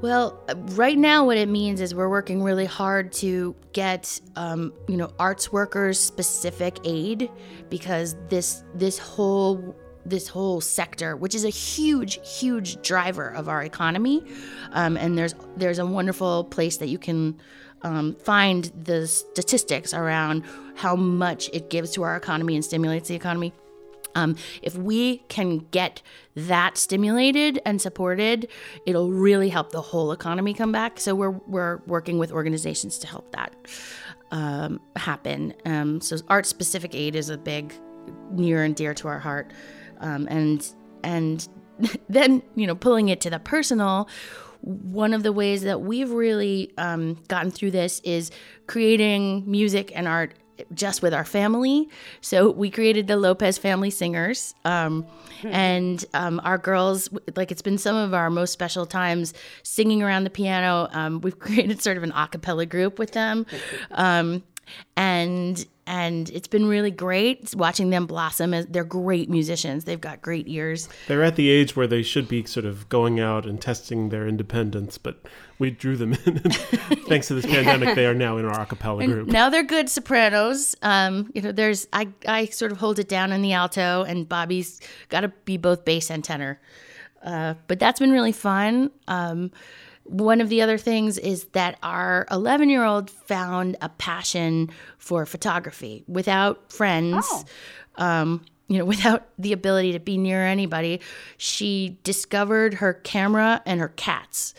Well, 0.00 0.42
right 0.70 0.98
now, 0.98 1.24
what 1.24 1.36
it 1.36 1.48
means 1.48 1.80
is 1.80 1.94
we're 1.94 2.08
working 2.08 2.42
really 2.42 2.64
hard 2.64 3.12
to 3.14 3.54
get, 3.72 4.20
um, 4.34 4.72
you 4.88 4.96
know, 4.96 5.12
arts 5.20 5.52
workers 5.52 6.00
specific 6.00 6.78
aid 6.84 7.30
because 7.70 8.16
this 8.28 8.64
this 8.74 8.98
whole 8.98 9.76
this 10.04 10.28
whole 10.28 10.60
sector, 10.60 11.16
which 11.16 11.34
is 11.34 11.44
a 11.44 11.50
huge, 11.50 12.18
huge 12.26 12.80
driver 12.82 13.28
of 13.28 13.48
our 13.48 13.62
economy, 13.62 14.24
um, 14.72 14.96
and 14.96 15.16
there's 15.16 15.34
there's 15.56 15.78
a 15.78 15.86
wonderful 15.86 16.44
place 16.44 16.76
that 16.78 16.88
you 16.88 16.98
can 16.98 17.38
um, 17.82 18.14
find 18.14 18.72
the 18.84 19.06
statistics 19.06 19.92
around 19.94 20.44
how 20.76 20.96
much 20.96 21.50
it 21.52 21.70
gives 21.70 21.90
to 21.92 22.02
our 22.02 22.16
economy 22.16 22.54
and 22.54 22.64
stimulates 22.64 23.08
the 23.08 23.14
economy. 23.14 23.52
Um, 24.14 24.36
if 24.60 24.76
we 24.76 25.18
can 25.28 25.58
get 25.70 26.02
that 26.36 26.76
stimulated 26.76 27.60
and 27.64 27.80
supported, 27.80 28.48
it'll 28.86 29.10
really 29.10 29.48
help 29.48 29.72
the 29.72 29.80
whole 29.80 30.12
economy 30.12 30.54
come 30.54 30.72
back. 30.72 31.00
So 31.00 31.14
we're 31.14 31.30
we're 31.46 31.78
working 31.86 32.18
with 32.18 32.32
organizations 32.32 32.98
to 32.98 33.06
help 33.06 33.32
that 33.32 33.54
um, 34.30 34.80
happen. 34.96 35.54
Um, 35.64 36.00
so 36.00 36.16
art 36.28 36.46
specific 36.46 36.94
aid 36.94 37.16
is 37.16 37.30
a 37.30 37.38
big 37.38 37.72
near 38.30 38.64
and 38.64 38.74
dear 38.74 38.94
to 38.94 39.08
our 39.08 39.18
heart, 39.18 39.52
um, 40.02 40.28
and 40.30 40.74
and 41.02 41.48
then 42.08 42.42
you 42.54 42.66
know 42.66 42.74
pulling 42.74 43.08
it 43.08 43.20
to 43.22 43.30
the 43.30 43.38
personal. 43.38 44.08
One 44.60 45.12
of 45.12 45.24
the 45.24 45.32
ways 45.32 45.62
that 45.62 45.80
we've 45.80 46.10
really 46.10 46.72
um, 46.78 47.20
gotten 47.26 47.50
through 47.50 47.72
this 47.72 48.00
is 48.04 48.30
creating 48.68 49.42
music 49.50 49.90
and 49.92 50.06
art 50.06 50.34
just 50.74 51.02
with 51.02 51.12
our 51.14 51.24
family. 51.24 51.88
So 52.20 52.50
we 52.50 52.70
created 52.70 53.06
the 53.06 53.16
Lopez 53.16 53.58
Family 53.58 53.90
Singers. 53.90 54.54
Um, 54.64 55.06
and 55.44 56.04
um, 56.14 56.40
our 56.44 56.58
girls, 56.58 57.08
like 57.36 57.50
it's 57.50 57.62
been 57.62 57.78
some 57.78 57.96
of 57.96 58.14
our 58.14 58.30
most 58.30 58.52
special 58.52 58.86
times 58.86 59.34
singing 59.62 60.02
around 60.02 60.24
the 60.24 60.30
piano. 60.30 60.88
Um, 60.92 61.20
we've 61.20 61.38
created 61.38 61.82
sort 61.82 61.96
of 61.96 62.02
an 62.02 62.12
a 62.12 62.28
cappella 62.28 62.66
group 62.66 62.98
with 62.98 63.12
them. 63.12 63.46
Um, 63.90 64.42
and 64.96 65.66
and 65.86 66.30
it's 66.30 66.48
been 66.48 66.66
really 66.66 66.90
great 66.90 67.54
watching 67.56 67.90
them 67.90 68.06
blossom 68.06 68.54
as 68.54 68.66
they're 68.66 68.84
great 68.84 69.28
musicians 69.28 69.84
they've 69.84 70.00
got 70.00 70.22
great 70.22 70.46
ears 70.48 70.88
They're 71.08 71.24
at 71.24 71.36
the 71.36 71.50
age 71.50 71.74
where 71.74 71.86
they 71.86 72.02
should 72.02 72.28
be 72.28 72.44
sort 72.44 72.66
of 72.66 72.88
going 72.88 73.20
out 73.20 73.46
and 73.46 73.60
testing 73.60 74.08
their 74.08 74.26
independence, 74.26 74.98
but 74.98 75.16
we 75.58 75.70
drew 75.70 75.96
them 75.96 76.14
in. 76.24 76.38
Thanks 77.08 77.28
to 77.28 77.34
this 77.34 77.46
pandemic, 77.46 77.94
they 77.94 78.06
are 78.06 78.14
now 78.14 78.36
in 78.36 78.44
our 78.44 78.60
a 78.60 78.66
cappella 78.66 79.02
And 79.02 79.12
group. 79.12 79.28
Now 79.28 79.48
they're 79.48 79.62
good 79.62 79.88
sopranos. 79.88 80.74
Um, 80.82 81.30
you 81.34 81.42
know, 81.42 81.52
there's 81.52 81.86
I 81.92 82.08
I 82.26 82.46
sort 82.46 82.72
of 82.72 82.78
hold 82.78 82.98
it 82.98 83.08
down 83.08 83.32
in 83.32 83.42
the 83.42 83.52
alto, 83.52 84.02
and 84.02 84.28
Bobby's 84.28 84.80
got 85.08 85.20
to 85.20 85.28
be 85.44 85.56
both 85.56 85.84
bass 85.84 86.10
and 86.10 86.22
tenor. 86.24 86.60
Uh, 87.22 87.54
but 87.68 87.78
that's 87.78 88.00
been 88.00 88.10
really 88.10 88.32
fun. 88.32 88.90
Um, 89.06 89.52
one 90.04 90.40
of 90.40 90.48
the 90.48 90.62
other 90.62 90.78
things 90.78 91.18
is 91.18 91.44
that 91.52 91.78
our 91.82 92.26
11 92.30 92.68
year 92.68 92.84
old 92.84 93.10
found 93.10 93.76
a 93.80 93.88
passion 93.88 94.70
for 94.98 95.26
photography 95.26 96.04
without 96.06 96.72
friends. 96.72 97.26
Um, 97.96 98.44
you 98.68 98.78
know, 98.78 98.84
without 98.86 99.28
the 99.38 99.52
ability 99.52 99.92
to 99.92 100.00
be 100.00 100.16
near 100.18 100.46
anybody, 100.46 101.00
she 101.36 101.98
discovered 102.04 102.74
her 102.74 102.94
camera 102.94 103.62
and 103.66 103.80
her 103.80 103.90
cats 103.90 104.54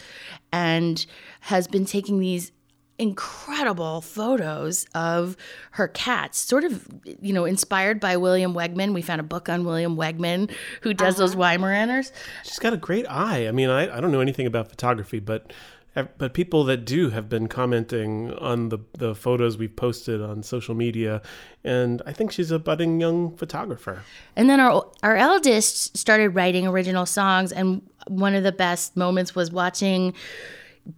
and 0.51 1.05
has 1.41 1.67
been 1.67 1.85
taking 1.85 2.19
these 2.19 2.51
incredible 2.99 4.01
photos 4.01 4.85
of 4.93 5.35
her 5.71 5.87
cats, 5.87 6.37
sort 6.37 6.63
of, 6.63 6.87
you 7.21 7.33
know, 7.33 7.45
inspired 7.45 7.99
by 7.99 8.17
William 8.17 8.53
Wegman. 8.53 8.93
We 8.93 9.01
found 9.01 9.19
a 9.19 9.23
book 9.23 9.49
on 9.49 9.65
William 9.65 9.95
Wegman 9.95 10.51
who 10.81 10.93
does 10.93 11.17
those 11.17 11.35
uh-huh. 11.35 11.43
Weimaraners. 11.43 12.11
She's 12.43 12.59
got 12.59 12.73
a 12.73 12.77
great 12.77 13.05
eye. 13.09 13.47
I 13.47 13.51
mean, 13.51 13.69
I, 13.69 13.97
I 13.97 13.99
don't 13.99 14.11
know 14.11 14.21
anything 14.21 14.45
about 14.45 14.69
photography, 14.69 15.19
but 15.19 15.51
eh, 15.95 16.03
but 16.17 16.33
people 16.33 16.63
that 16.65 16.85
do 16.85 17.09
have 17.09 17.29
been 17.29 17.47
commenting 17.47 18.31
on 18.33 18.69
the, 18.69 18.79
the 18.93 19.15
photos 19.15 19.57
we've 19.57 19.75
posted 19.75 20.21
on 20.21 20.43
social 20.43 20.75
media, 20.75 21.21
and 21.63 22.01
I 22.05 22.13
think 22.13 22.31
she's 22.31 22.51
a 22.51 22.59
budding 22.59 23.01
young 23.01 23.35
photographer. 23.35 24.03
And 24.35 24.49
then 24.49 24.59
our 24.59 24.89
our 25.01 25.15
eldest 25.15 25.97
started 25.97 26.29
writing 26.29 26.67
original 26.67 27.07
songs, 27.07 27.51
and 27.51 27.81
one 28.07 28.35
of 28.35 28.43
the 28.43 28.51
best 28.51 28.95
moments 28.95 29.33
was 29.33 29.51
watching 29.51 30.13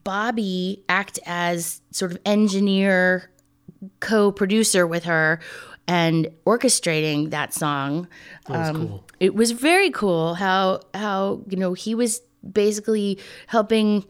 Bobby 0.03 0.83
act 0.89 1.19
as 1.25 1.81
sort 1.91 2.11
of 2.11 2.17
engineer, 2.25 3.29
co-producer 3.99 4.87
with 4.87 5.03
her, 5.03 5.39
and 5.87 6.27
orchestrating 6.45 7.29
that 7.29 7.53
song. 7.53 8.07
That 8.47 8.57
was 8.57 8.69
um, 8.69 8.87
cool. 8.87 9.05
It 9.19 9.35
was 9.35 9.51
very 9.51 9.91
cool 9.91 10.33
how 10.33 10.81
how 10.93 11.41
you 11.47 11.57
know 11.57 11.73
he 11.73 11.95
was 11.95 12.21
basically 12.51 13.19
helping 13.47 14.05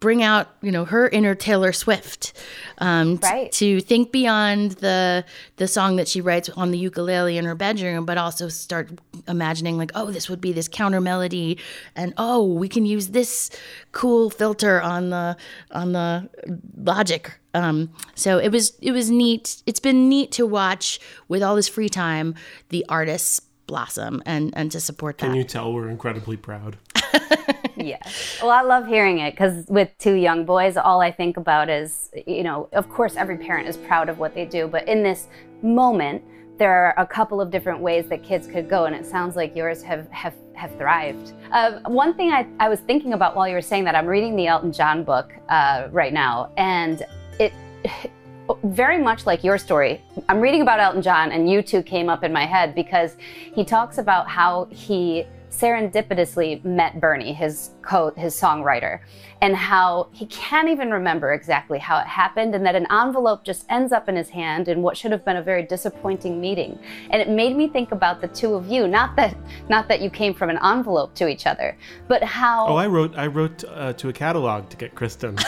bring 0.00 0.22
out 0.22 0.48
you 0.62 0.72
know 0.72 0.84
her 0.84 1.08
inner 1.08 1.34
Taylor 1.34 1.72
Swift 1.72 2.32
um, 2.78 3.18
t- 3.18 3.26
Right. 3.26 3.52
to 3.52 3.80
think 3.80 4.10
beyond 4.10 4.72
the 4.72 5.24
the 5.56 5.68
song 5.68 5.96
that 5.96 6.08
she 6.08 6.20
writes 6.20 6.48
on 6.50 6.70
the 6.72 6.78
ukulele 6.78 7.38
in 7.38 7.44
her 7.44 7.54
bedroom, 7.54 8.04
but 8.04 8.18
also 8.18 8.48
start 8.48 8.90
imagining 9.28 9.76
like 9.78 9.92
oh 9.94 10.10
this 10.10 10.28
would 10.28 10.40
be 10.40 10.52
this 10.52 10.68
counter 10.68 11.00
melody, 11.00 11.58
and 11.94 12.12
oh 12.18 12.44
we 12.44 12.68
can 12.68 12.84
use 12.86 13.08
this 13.08 13.50
cool 13.92 14.30
filter 14.30 14.80
on 14.80 15.10
the 15.10 15.36
on 15.70 15.92
the 15.92 16.28
Logic. 16.76 17.32
Um, 17.54 17.90
so 18.14 18.38
it 18.38 18.50
was 18.50 18.72
it 18.82 18.92
was 18.92 19.10
neat. 19.10 19.62
It's 19.66 19.80
been 19.80 20.08
neat 20.08 20.32
to 20.32 20.46
watch 20.46 21.00
with 21.28 21.42
all 21.42 21.56
this 21.56 21.68
free 21.68 21.88
time 21.88 22.34
the 22.68 22.84
artists 22.88 23.40
blossom 23.66 24.22
and 24.26 24.52
and 24.56 24.70
to 24.72 24.80
support 24.80 25.18
that. 25.18 25.26
Can 25.26 25.34
you 25.36 25.44
tell 25.44 25.72
we're 25.72 25.88
incredibly 25.88 26.36
proud? 26.36 26.76
Yeah. 27.86 27.98
Well, 28.42 28.50
I 28.50 28.62
love 28.62 28.88
hearing 28.88 29.20
it 29.20 29.30
because 29.30 29.64
with 29.68 29.90
two 29.98 30.14
young 30.14 30.44
boys, 30.44 30.76
all 30.76 31.00
I 31.00 31.12
think 31.12 31.36
about 31.36 31.70
is, 31.70 32.10
you 32.26 32.42
know, 32.42 32.68
of 32.72 32.88
course, 32.88 33.14
every 33.14 33.36
parent 33.36 33.68
is 33.68 33.76
proud 33.76 34.08
of 34.08 34.18
what 34.18 34.34
they 34.34 34.44
do, 34.44 34.66
but 34.66 34.88
in 34.88 35.04
this 35.04 35.28
moment, 35.62 36.20
there 36.58 36.72
are 36.72 36.94
a 36.96 37.06
couple 37.06 37.40
of 37.40 37.48
different 37.50 37.78
ways 37.78 38.08
that 38.08 38.24
kids 38.24 38.48
could 38.48 38.68
go, 38.68 38.86
and 38.86 38.94
it 38.96 39.06
sounds 39.06 39.36
like 39.36 39.54
yours 39.54 39.82
have 39.82 40.10
have 40.10 40.34
have 40.54 40.74
thrived. 40.78 41.32
Uh, 41.52 41.78
one 41.86 42.14
thing 42.14 42.32
I, 42.32 42.44
I 42.58 42.68
was 42.68 42.80
thinking 42.80 43.12
about 43.12 43.36
while 43.36 43.46
you 43.46 43.54
were 43.54 43.62
saying 43.62 43.84
that, 43.84 43.94
I'm 43.94 44.06
reading 44.06 44.34
the 44.34 44.48
Elton 44.48 44.72
John 44.72 45.04
book 45.04 45.32
uh, 45.48 45.86
right 45.92 46.12
now, 46.12 46.50
and 46.56 47.04
it 47.38 47.52
very 48.64 48.98
much 48.98 49.26
like 49.26 49.44
your 49.44 49.58
story. 49.58 50.00
I'm 50.28 50.40
reading 50.40 50.62
about 50.62 50.80
Elton 50.80 51.02
John, 51.02 51.30
and 51.30 51.48
you 51.48 51.62
two 51.62 51.84
came 51.84 52.08
up 52.08 52.24
in 52.24 52.32
my 52.32 52.46
head 52.46 52.74
because 52.74 53.16
he 53.20 53.64
talks 53.64 53.98
about 53.98 54.28
how 54.28 54.66
he 54.70 55.24
serendipitously 55.50 56.64
met 56.64 57.00
Bernie, 57.00 57.32
his 57.32 57.70
co 57.82 58.10
his 58.16 58.38
songwriter, 58.38 59.00
and 59.40 59.56
how 59.56 60.08
he 60.12 60.26
can't 60.26 60.68
even 60.68 60.90
remember 60.90 61.32
exactly 61.32 61.78
how 61.78 61.98
it 61.98 62.06
happened, 62.06 62.54
and 62.54 62.64
that 62.66 62.74
an 62.74 62.86
envelope 62.90 63.44
just 63.44 63.64
ends 63.70 63.92
up 63.92 64.08
in 64.08 64.16
his 64.16 64.28
hand 64.28 64.68
in 64.68 64.82
what 64.82 64.96
should 64.96 65.12
have 65.12 65.24
been 65.24 65.36
a 65.36 65.42
very 65.42 65.62
disappointing 65.62 66.40
meeting. 66.40 66.78
And 67.10 67.22
it 67.22 67.28
made 67.28 67.56
me 67.56 67.68
think 67.68 67.92
about 67.92 68.20
the 68.20 68.28
two 68.28 68.54
of 68.54 68.68
you. 68.68 68.86
Not 68.88 69.16
that 69.16 69.36
not 69.68 69.88
that 69.88 70.00
you 70.00 70.10
came 70.10 70.34
from 70.34 70.50
an 70.50 70.58
envelope 70.62 71.14
to 71.16 71.28
each 71.28 71.46
other, 71.46 71.76
but 72.08 72.22
how. 72.22 72.66
Oh, 72.68 72.76
I 72.76 72.86
wrote 72.86 73.16
I 73.16 73.26
wrote 73.26 73.64
uh, 73.64 73.92
to 73.94 74.08
a 74.08 74.12
catalog 74.12 74.68
to 74.70 74.76
get 74.76 74.94
Kristen. 74.94 75.36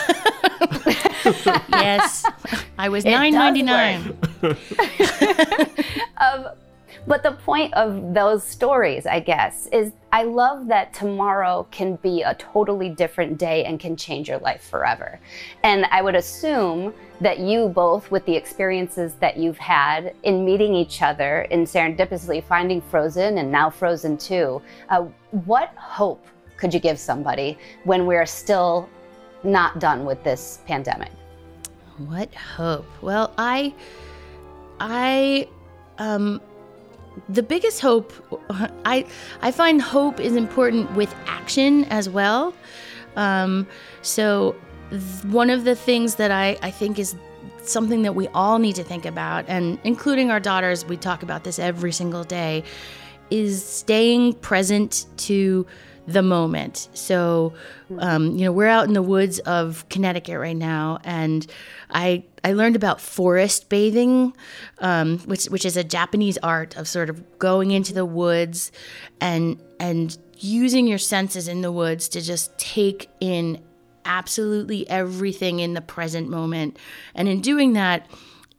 yes, 1.69 2.25
I 2.77 2.89
was 2.89 3.05
nine 3.05 3.33
ninety 3.33 3.63
nine. 3.63 4.17
but 7.09 7.23
the 7.23 7.31
point 7.31 7.73
of 7.73 8.13
those 8.13 8.43
stories, 8.43 9.07
I 9.07 9.19
guess, 9.19 9.65
is 9.73 9.93
I 10.11 10.23
love 10.23 10.67
that 10.67 10.93
tomorrow 10.93 11.65
can 11.71 11.95
be 11.95 12.21
a 12.21 12.35
totally 12.35 12.89
different 12.89 13.39
day 13.39 13.65
and 13.65 13.79
can 13.79 13.95
change 13.95 14.29
your 14.29 14.37
life 14.37 14.61
forever. 14.61 15.19
And 15.63 15.85
I 15.85 16.03
would 16.03 16.13
assume 16.13 16.93
that 17.19 17.39
you 17.39 17.69
both, 17.69 18.11
with 18.11 18.23
the 18.27 18.35
experiences 18.35 19.15
that 19.15 19.37
you've 19.37 19.57
had 19.57 20.13
in 20.21 20.45
meeting 20.45 20.75
each 20.75 21.01
other, 21.01 21.41
in 21.49 21.63
serendipitously 21.63 22.43
finding 22.43 22.79
Frozen 22.79 23.39
and 23.39 23.51
now 23.51 23.71
Frozen 23.71 24.19
2, 24.19 24.61
uh, 24.89 25.01
what 25.31 25.73
hope 25.77 26.23
could 26.57 26.71
you 26.71 26.79
give 26.79 26.99
somebody 26.99 27.57
when 27.85 28.05
we're 28.05 28.27
still 28.27 28.87
not 29.43 29.79
done 29.79 30.05
with 30.05 30.23
this 30.23 30.59
pandemic? 30.67 31.09
What 32.05 32.31
hope? 32.35 32.85
Well, 33.01 33.33
I, 33.35 33.73
I, 34.79 35.47
um, 35.97 36.39
the 37.29 37.43
biggest 37.43 37.79
hope, 37.79 38.11
I, 38.85 39.05
I 39.41 39.51
find 39.51 39.81
hope 39.81 40.19
is 40.19 40.35
important 40.35 40.91
with 40.95 41.13
action 41.27 41.85
as 41.85 42.09
well. 42.09 42.53
Um, 43.15 43.67
so, 44.01 44.55
th- 44.89 45.01
one 45.25 45.49
of 45.49 45.63
the 45.63 45.75
things 45.75 46.15
that 46.15 46.31
I, 46.31 46.57
I 46.61 46.71
think 46.71 46.97
is 46.97 47.15
something 47.61 48.01
that 48.01 48.15
we 48.15 48.27
all 48.29 48.57
need 48.57 48.75
to 48.75 48.83
think 48.83 49.05
about, 49.05 49.45
and 49.47 49.77
including 49.83 50.31
our 50.31 50.39
daughters, 50.39 50.85
we 50.85 50.97
talk 50.97 51.21
about 51.21 51.43
this 51.43 51.59
every 51.59 51.91
single 51.91 52.23
day, 52.23 52.63
is 53.29 53.63
staying 53.63 54.33
present 54.33 55.05
to 55.17 55.67
the 56.07 56.21
moment. 56.21 56.89
So, 56.93 57.53
um, 57.97 58.35
you 58.35 58.45
know, 58.45 58.51
we're 58.51 58.67
out 58.67 58.87
in 58.87 58.93
the 58.93 59.01
woods 59.01 59.39
of 59.39 59.87
Connecticut 59.89 60.39
right 60.39 60.55
now, 60.57 60.99
and 61.03 61.45
I 61.89 62.23
I 62.43 62.53
learned 62.53 62.75
about 62.75 63.01
forest 63.01 63.69
bathing, 63.69 64.33
um, 64.79 65.19
which 65.19 65.45
which 65.45 65.65
is 65.65 65.77
a 65.77 65.83
Japanese 65.83 66.37
art 66.39 66.75
of 66.77 66.87
sort 66.87 67.09
of 67.09 67.39
going 67.39 67.71
into 67.71 67.93
the 67.93 68.05
woods 68.05 68.71
and 69.21 69.59
and 69.79 70.17
using 70.37 70.87
your 70.87 70.97
senses 70.97 71.47
in 71.47 71.61
the 71.61 71.71
woods 71.71 72.07
to 72.09 72.21
just 72.21 72.57
take 72.57 73.09
in 73.19 73.61
absolutely 74.05 74.89
everything 74.89 75.59
in 75.59 75.73
the 75.73 75.81
present 75.81 76.29
moment, 76.29 76.77
and 77.13 77.27
in 77.27 77.41
doing 77.41 77.73
that 77.73 78.09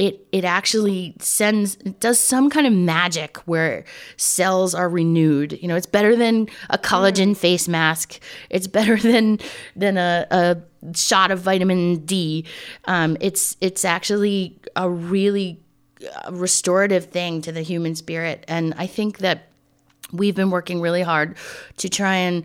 it 0.01 0.27
it 0.33 0.47
actually 0.47 1.15
sends 1.21 1.75
it 1.85 2.01
does 2.01 2.19
some 2.19 2.49
kind 2.49 2.67
of 2.67 2.73
magic 2.73 3.37
where 3.45 3.85
cells 4.17 4.75
are 4.75 4.89
renewed. 4.89 5.59
You 5.61 5.69
know, 5.69 5.77
it's 5.77 5.87
better 5.87 6.17
than 6.17 6.49
a 6.71 6.79
collagen 6.79 7.37
face 7.37 7.69
mask. 7.69 8.19
It's 8.49 8.67
better 8.67 8.97
than 9.11 9.39
than 9.77 9.99
a, 9.99 10.27
a 10.31 10.97
shot 10.97 11.31
of 11.31 11.41
vitamin 11.41 12.07
D. 12.07 12.47
Um, 12.87 13.19
it's 13.21 13.59
it's 13.61 13.85
actually 13.85 14.59
a 14.75 14.89
really 14.89 15.61
uh, 16.03 16.33
restorative 16.33 17.05
thing 17.05 17.43
to 17.43 17.53
the 17.53 17.61
human 17.61 17.95
spirit, 17.95 18.47
and 18.49 18.73
I 18.79 18.87
think 18.87 19.19
that 19.19 19.49
we've 20.13 20.35
been 20.35 20.51
working 20.51 20.81
really 20.81 21.03
hard 21.03 21.37
to 21.77 21.91
try 21.91 22.17
and 22.17 22.43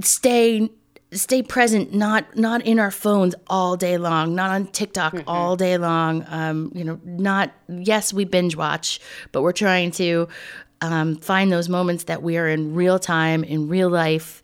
stay 0.00 0.70
stay 1.12 1.42
present 1.42 1.92
not 1.92 2.36
not 2.36 2.62
in 2.62 2.78
our 2.78 2.90
phones 2.90 3.34
all 3.48 3.76
day 3.76 3.98
long 3.98 4.34
not 4.34 4.50
on 4.50 4.66
tiktok 4.68 5.14
all 5.26 5.56
day 5.56 5.76
long 5.76 6.24
um, 6.28 6.70
you 6.74 6.84
know 6.84 7.00
not 7.04 7.50
yes 7.68 8.12
we 8.12 8.24
binge 8.24 8.56
watch 8.56 9.00
but 9.32 9.42
we're 9.42 9.52
trying 9.52 9.90
to 9.90 10.28
um, 10.82 11.16
find 11.16 11.52
those 11.52 11.68
moments 11.68 12.04
that 12.04 12.22
we 12.22 12.36
are 12.38 12.48
in 12.48 12.74
real 12.74 12.98
time 12.98 13.42
in 13.44 13.68
real 13.68 13.90
life 13.90 14.42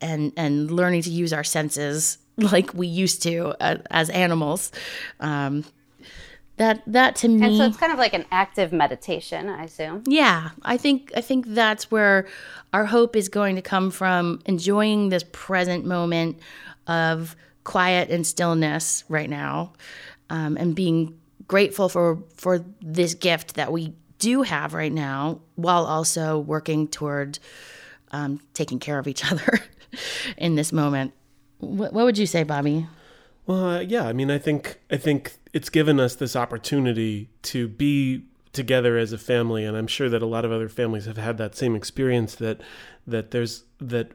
and 0.00 0.32
and 0.36 0.70
learning 0.70 1.02
to 1.02 1.10
use 1.10 1.32
our 1.32 1.44
senses 1.44 2.18
like 2.36 2.72
we 2.74 2.86
used 2.86 3.22
to 3.22 3.54
uh, 3.60 3.76
as 3.90 4.10
animals. 4.10 4.72
Um, 5.20 5.64
that 6.60 6.82
that 6.86 7.16
to 7.16 7.28
me 7.28 7.46
And 7.46 7.56
so 7.56 7.64
it's 7.64 7.78
kind 7.78 7.90
of 7.90 7.98
like 7.98 8.12
an 8.12 8.26
active 8.30 8.70
meditation, 8.70 9.48
I 9.48 9.64
assume. 9.64 10.02
yeah, 10.06 10.50
I 10.62 10.76
think 10.76 11.10
I 11.16 11.22
think 11.22 11.46
that's 11.48 11.90
where 11.90 12.28
our 12.74 12.84
hope 12.84 13.16
is 13.16 13.30
going 13.30 13.56
to 13.56 13.62
come 13.62 13.90
from 13.90 14.40
enjoying 14.44 15.08
this 15.08 15.24
present 15.32 15.86
moment 15.86 16.38
of 16.86 17.34
quiet 17.64 18.10
and 18.10 18.26
stillness 18.26 19.04
right 19.08 19.30
now, 19.30 19.72
um, 20.28 20.58
and 20.58 20.74
being 20.74 21.18
grateful 21.48 21.88
for 21.88 22.22
for 22.36 22.62
this 22.82 23.14
gift 23.14 23.54
that 23.54 23.72
we 23.72 23.94
do 24.18 24.42
have 24.42 24.74
right 24.74 24.92
now, 24.92 25.40
while 25.54 25.86
also 25.86 26.38
working 26.38 26.88
toward 26.88 27.38
um, 28.12 28.38
taking 28.52 28.78
care 28.78 28.98
of 28.98 29.08
each 29.08 29.24
other 29.32 29.60
in 30.36 30.56
this 30.56 30.72
moment. 30.72 31.14
What, 31.58 31.94
what 31.94 32.04
would 32.04 32.18
you 32.18 32.26
say, 32.26 32.42
Bobby? 32.42 32.86
Well, 33.46 33.64
uh, 33.64 33.80
yeah, 33.80 34.06
I 34.06 34.12
mean, 34.12 34.30
I 34.30 34.38
think 34.38 34.80
I 34.90 34.96
think 34.96 35.34
it's 35.52 35.70
given 35.70 35.98
us 35.98 36.14
this 36.14 36.36
opportunity 36.36 37.30
to 37.42 37.68
be 37.68 38.24
together 38.52 38.96
as 38.98 39.12
a 39.12 39.18
family, 39.18 39.64
and 39.64 39.76
I'm 39.76 39.86
sure 39.86 40.08
that 40.08 40.22
a 40.22 40.26
lot 40.26 40.44
of 40.44 40.52
other 40.52 40.68
families 40.68 41.06
have 41.06 41.16
had 41.16 41.38
that 41.38 41.56
same 41.56 41.74
experience. 41.74 42.34
That 42.36 42.60
that 43.06 43.30
there's 43.30 43.64
that 43.78 44.12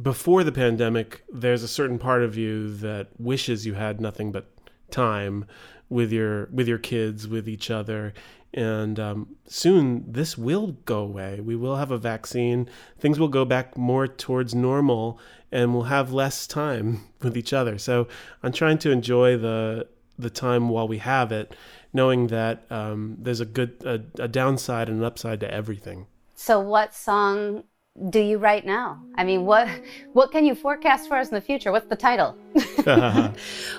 before 0.00 0.42
the 0.42 0.52
pandemic, 0.52 1.22
there's 1.32 1.62
a 1.62 1.68
certain 1.68 1.98
part 1.98 2.22
of 2.22 2.36
you 2.36 2.74
that 2.76 3.08
wishes 3.18 3.66
you 3.66 3.74
had 3.74 4.00
nothing 4.00 4.32
but 4.32 4.46
time 4.90 5.44
with 5.88 6.10
your 6.12 6.48
with 6.52 6.66
your 6.66 6.78
kids, 6.78 7.28
with 7.28 7.48
each 7.48 7.70
other, 7.70 8.14
and 8.54 8.98
um, 9.00 9.36
soon 9.46 10.04
this 10.10 10.36
will 10.36 10.72
go 10.84 11.00
away. 11.00 11.40
We 11.40 11.56
will 11.56 11.76
have 11.76 11.90
a 11.90 11.98
vaccine. 11.98 12.68
Things 12.98 13.18
will 13.18 13.28
go 13.28 13.44
back 13.44 13.76
more 13.76 14.06
towards 14.06 14.54
normal, 14.54 15.18
and 15.50 15.72
we'll 15.72 15.84
have 15.84 16.12
less 16.12 16.46
time 16.46 17.02
with 17.22 17.36
each 17.36 17.52
other. 17.52 17.78
So 17.78 18.08
I'm 18.42 18.52
trying 18.52 18.78
to 18.78 18.90
enjoy 18.90 19.36
the 19.36 19.88
the 20.18 20.30
time 20.30 20.68
while 20.68 20.86
we 20.86 20.98
have 20.98 21.32
it, 21.32 21.54
knowing 21.92 22.28
that 22.28 22.64
um, 22.70 23.16
there's 23.18 23.40
a 23.40 23.46
good 23.46 23.82
a, 23.84 24.22
a 24.22 24.28
downside 24.28 24.88
and 24.88 24.98
an 24.98 25.04
upside 25.04 25.40
to 25.40 25.52
everything. 25.52 26.06
So, 26.34 26.60
what 26.60 26.94
song 26.94 27.64
do 28.08 28.20
you 28.20 28.38
write 28.38 28.66
now? 28.66 29.02
I 29.16 29.24
mean, 29.24 29.44
what 29.44 29.68
what 30.12 30.32
can 30.32 30.44
you 30.44 30.54
forecast 30.54 31.08
for 31.08 31.16
us 31.16 31.28
in 31.28 31.34
the 31.34 31.40
future? 31.40 31.72
What's 31.72 31.88
the 31.88 31.96
title? 31.96 32.36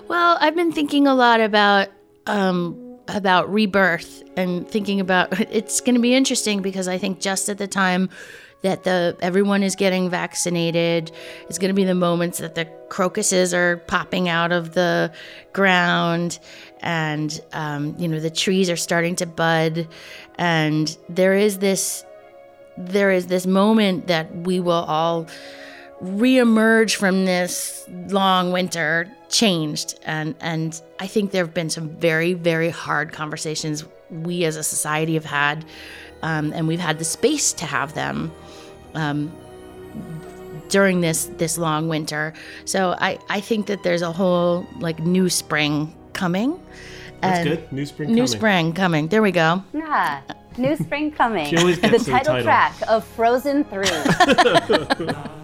Well, 0.08 0.38
I've 0.40 0.56
been 0.56 0.72
thinking 0.72 1.08
a 1.08 1.16
lot 1.16 1.42
about 1.42 1.90
um, 2.28 2.93
about 3.08 3.52
rebirth 3.52 4.24
and 4.38 4.68
thinking 4.68 5.00
about 5.00 5.40
it's 5.52 5.82
going 5.82 5.96
to 5.96 6.02
be 6.02 6.14
interesting 6.14 6.62
because 6.62 6.88
I 6.88 6.98
think 6.98 7.20
just 7.20 7.50
at 7.50 7.58
the 7.58 7.68
time 7.68 8.10
that 8.62 8.84
the 8.84 9.18
everyone 9.22 9.62
is 9.62 9.76
getting 9.76 10.10
vaccinated, 10.10 11.12
it's 11.50 11.60
going 11.60 11.70
to 11.70 11.76
be 11.76 11.84
the 11.84 11.96
moments 11.96 12.40
that 12.40 12.56
the 12.56 12.66
crocuses 12.90 13.54
are 13.54 13.78
popping 13.88 14.30
out 14.30 14.54
of 14.54 14.74
the 14.74 15.12
ground, 15.52 16.40
and 16.80 17.42
um, 17.52 17.94
you 18.00 18.08
know 18.08 18.22
the 18.22 18.30
trees 18.30 18.70
are 18.70 18.78
starting 18.78 19.18
to 19.18 19.26
bud, 19.26 19.88
and 20.38 20.98
there 21.10 21.34
is 21.34 21.60
this 21.60 22.06
there 22.78 23.12
is 23.12 23.28
this 23.28 23.46
moment 23.46 24.08
that 24.08 24.34
we 24.36 24.60
will 24.60 24.72
all 24.72 25.28
reemerge 26.04 26.96
from 26.96 27.26
this 27.26 27.86
long 28.10 28.52
winter 28.52 29.10
changed 29.30 29.98
and 30.06 30.36
and 30.42 30.82
I 31.00 31.08
think 31.08 31.32
there 31.32 31.44
have 31.46 31.54
been 31.54 31.70
some 31.70 31.90
very 31.90 32.34
very 32.34 32.70
hard 32.70 33.14
conversations 33.14 33.86
we 34.12 34.44
as 34.46 34.58
a 34.58 34.64
society 34.64 35.14
have 35.14 35.26
had 35.26 35.64
um, 36.22 36.52
and 36.54 36.68
we've 36.68 36.80
had 36.80 37.00
the 37.00 37.06
space 37.06 37.54
to 37.54 37.66
have 37.66 37.94
them 37.94 38.32
um, 38.96 39.32
during 40.70 41.02
this 41.02 41.26
this 41.38 41.58
long 41.58 41.88
winter 41.88 42.34
so 42.66 42.96
I 43.00 43.18
I 43.30 43.40
think 43.40 43.68
that 43.68 43.84
there's 43.84 44.02
a 44.02 44.12
whole 44.12 44.68
like 44.80 45.00
new 45.00 45.30
spring 45.30 45.96
coming 46.14 46.60
That's 47.22 47.40
and- 47.40 47.50
good. 47.50 47.72
New 47.72 47.86
spring 47.86 48.10
new 48.10 48.16
coming. 48.24 48.28
spring 48.28 48.74
coming 48.74 49.08
there 49.08 49.22
we 49.22 49.32
go 49.32 49.64
Yeah, 49.74 50.22
new 50.58 50.76
spring 50.76 51.12
coming. 51.12 51.46
She 51.50 51.58
always 51.58 51.80
the 51.80 51.90
gets 51.90 52.04
to 52.06 52.12
the 52.12 52.18
title 52.18 52.34
title. 52.34 52.44
track 52.44 52.74
of 52.90 53.06
Frozen 53.16 53.64
3. 53.66 53.86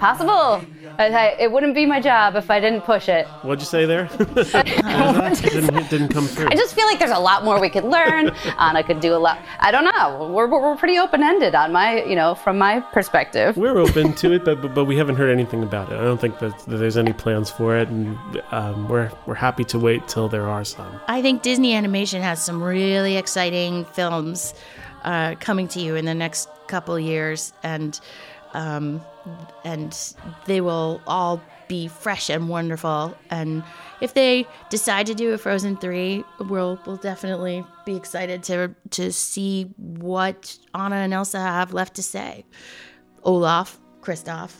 Possible. 0.00 0.64
I, 0.98 1.08
I, 1.08 1.24
it 1.38 1.52
wouldn't 1.52 1.74
be 1.74 1.84
my 1.84 2.00
job 2.00 2.34
if 2.34 2.50
I 2.50 2.58
didn't 2.58 2.82
push 2.82 3.08
it. 3.08 3.26
What'd 3.42 3.60
you 3.60 3.66
say 3.66 3.84
there? 3.84 4.08
it 4.18 4.34
didn't, 5.52 5.90
didn't 5.90 6.08
come 6.08 6.26
through. 6.26 6.48
I 6.50 6.54
just 6.54 6.74
feel 6.74 6.86
like 6.86 6.98
there's 6.98 7.10
a 7.10 7.18
lot 7.18 7.44
more 7.44 7.60
we 7.60 7.68
could 7.68 7.84
learn. 7.84 8.30
Anna 8.58 8.82
could 8.82 9.00
do 9.00 9.14
a 9.14 9.18
lot. 9.18 9.38
I 9.60 9.70
don't 9.70 9.84
know. 9.84 10.32
We're, 10.34 10.48
we're 10.48 10.76
pretty 10.76 10.98
open 10.98 11.22
ended 11.22 11.54
on 11.54 11.72
my, 11.72 12.02
you 12.04 12.16
know, 12.16 12.34
from 12.34 12.56
my 12.56 12.80
perspective. 12.80 13.58
We're 13.58 13.76
open 13.78 14.14
to 14.14 14.32
it, 14.32 14.44
but, 14.44 14.62
but 14.62 14.74
but 14.74 14.86
we 14.86 14.96
haven't 14.96 15.16
heard 15.16 15.30
anything 15.30 15.62
about 15.62 15.92
it. 15.92 15.96
I 15.96 16.02
don't 16.02 16.20
think 16.20 16.38
that, 16.38 16.58
that 16.60 16.76
there's 16.76 16.96
any 16.96 17.12
plans 17.12 17.50
for 17.50 17.76
it, 17.76 17.88
and 17.88 18.18
um, 18.50 18.88
we're 18.88 19.12
we're 19.26 19.34
happy 19.34 19.64
to 19.64 19.78
wait 19.78 20.08
till 20.08 20.28
there 20.28 20.48
are 20.48 20.64
some. 20.64 21.00
I 21.08 21.20
think 21.20 21.42
Disney 21.42 21.74
Animation 21.74 22.22
has 22.22 22.42
some 22.42 22.62
really 22.62 23.18
exciting 23.18 23.84
films 23.84 24.54
uh, 25.04 25.34
coming 25.40 25.68
to 25.68 25.80
you 25.80 25.96
in 25.96 26.06
the 26.06 26.14
next 26.14 26.48
couple 26.68 26.98
years, 26.98 27.52
and 27.62 28.00
um, 28.54 29.02
and 29.64 30.14
they 30.46 30.60
will 30.60 31.00
all 31.06 31.42
be 31.68 31.88
fresh 31.88 32.28
and 32.28 32.48
wonderful. 32.48 33.16
And 33.30 33.62
if 34.00 34.14
they 34.14 34.46
decide 34.70 35.06
to 35.06 35.14
do 35.14 35.32
a 35.32 35.38
Frozen 35.38 35.76
three, 35.76 36.24
we'll 36.38 36.80
we'll 36.86 36.96
definitely 36.96 37.64
be 37.84 37.96
excited 37.96 38.42
to 38.44 38.74
to 38.90 39.12
see 39.12 39.64
what 39.76 40.58
Anna 40.74 40.96
and 40.96 41.14
Elsa 41.14 41.40
have 41.40 41.72
left 41.72 41.94
to 41.94 42.02
say. 42.02 42.44
Olaf, 43.22 43.78
Kristoff, 44.00 44.54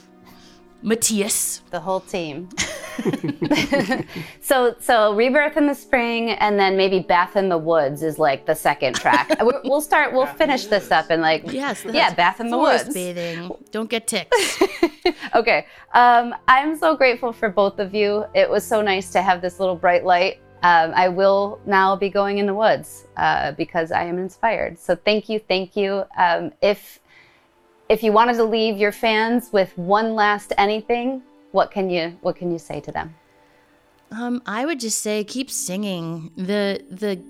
Mattias, 0.85 1.63
the 1.71 1.81
whole 1.81 2.01
team. 2.01 2.49
so 4.41 4.75
so 4.81 5.15
rebirth 5.15 5.57
in 5.57 5.67
the 5.67 5.75
spring 5.75 6.31
and 6.31 6.59
then 6.59 6.77
maybe 6.77 7.01
bath 7.01 7.37
in 7.37 7.49
the 7.49 7.59
woods 7.59 8.03
is 8.03 8.19
like 8.19 8.47
the 8.47 8.55
second 8.55 8.95
track. 8.95 9.29
We'll 9.65 9.81
start 9.81 10.13
we'll 10.13 10.27
finish 10.27 10.67
this 10.67 10.91
up 10.91 11.11
and 11.11 11.23
like 11.23 11.51
yes 11.53 11.85
yeah 11.85 12.15
bath 12.15 12.41
in 12.41 12.51
the 12.51 12.59
woods. 12.59 12.93
bathing. 12.93 13.53
Don't 13.71 13.89
get 13.91 14.07
ticks. 14.07 14.63
Okay 15.35 15.67
um, 15.95 16.35
i'm 16.49 16.77
so 16.77 16.97
grateful 16.97 17.33
for 17.33 17.49
both 17.49 17.79
of 17.79 17.95
you. 17.95 18.25
It 18.35 18.49
was 18.49 18.67
so 18.67 18.83
nice 18.83 19.11
to 19.13 19.23
have 19.23 19.41
this 19.41 19.61
little 19.61 19.77
bright 19.77 20.05
light. 20.05 20.41
Um, 20.63 20.93
i 20.95 21.09
will 21.09 21.61
now 21.67 21.97
be 21.97 22.11
going 22.11 22.39
in 22.39 22.47
the 22.47 22.55
woods 22.55 23.07
uh, 23.17 23.53
because 23.53 23.93
i 23.93 24.03
am 24.05 24.19
inspired. 24.19 24.79
So 24.79 24.97
thank 24.97 25.29
you 25.29 25.39
thank 25.39 25.77
you. 25.77 26.05
Um, 26.19 26.53
if 26.61 27.01
if 27.89 28.03
you 28.03 28.13
wanted 28.13 28.35
to 28.35 28.45
leave 28.45 28.77
your 28.77 28.93
fans 28.93 29.53
with 29.53 29.77
one 29.77 30.15
last 30.15 30.53
anything 30.59 31.23
what 31.53 31.71
can 31.71 31.91
you 31.91 32.17
what 32.21 32.37
can 32.37 32.51
you 32.51 32.59
say 32.59 32.81
to 32.81 32.93
them 32.93 33.15
um, 34.13 34.43
I 34.47 34.67
would 34.67 34.81
just 34.81 34.99
say 34.99 35.25
keep 35.25 35.51
singing. 35.51 36.31
The 36.37 36.85
the 36.91 37.23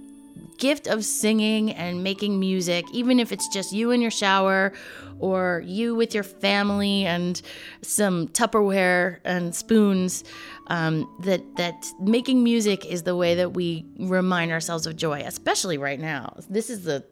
gift 0.59 0.87
of 0.87 1.05
singing 1.05 1.73
and 1.73 2.03
making 2.03 2.41
music, 2.41 2.85
even 2.93 3.21
if 3.21 3.33
it's 3.33 3.49
just 3.49 3.73
you 3.73 3.91
in 3.91 4.01
your 4.01 4.11
shower 4.11 4.73
or 5.19 5.63
you 5.67 5.95
with 5.95 6.15
your 6.15 6.23
family 6.23 7.05
and 7.05 7.43
some 7.83 8.29
Tupperware 8.29 9.19
and 9.25 9.55
spoons, 9.55 10.25
um, 10.69 11.09
that 11.21 11.43
that 11.57 11.87
making 12.01 12.43
music 12.43 12.87
is 12.87 13.03
the 13.03 13.17
way 13.17 13.35
that 13.35 13.53
we 13.53 13.85
remind 13.99 14.51
ourselves 14.51 14.87
of 14.87 14.97
joy, 14.97 15.21
especially 15.21 15.77
right 15.77 16.01
now. 16.01 16.35
This 16.49 16.71
is 16.71 16.85
the 16.85 17.05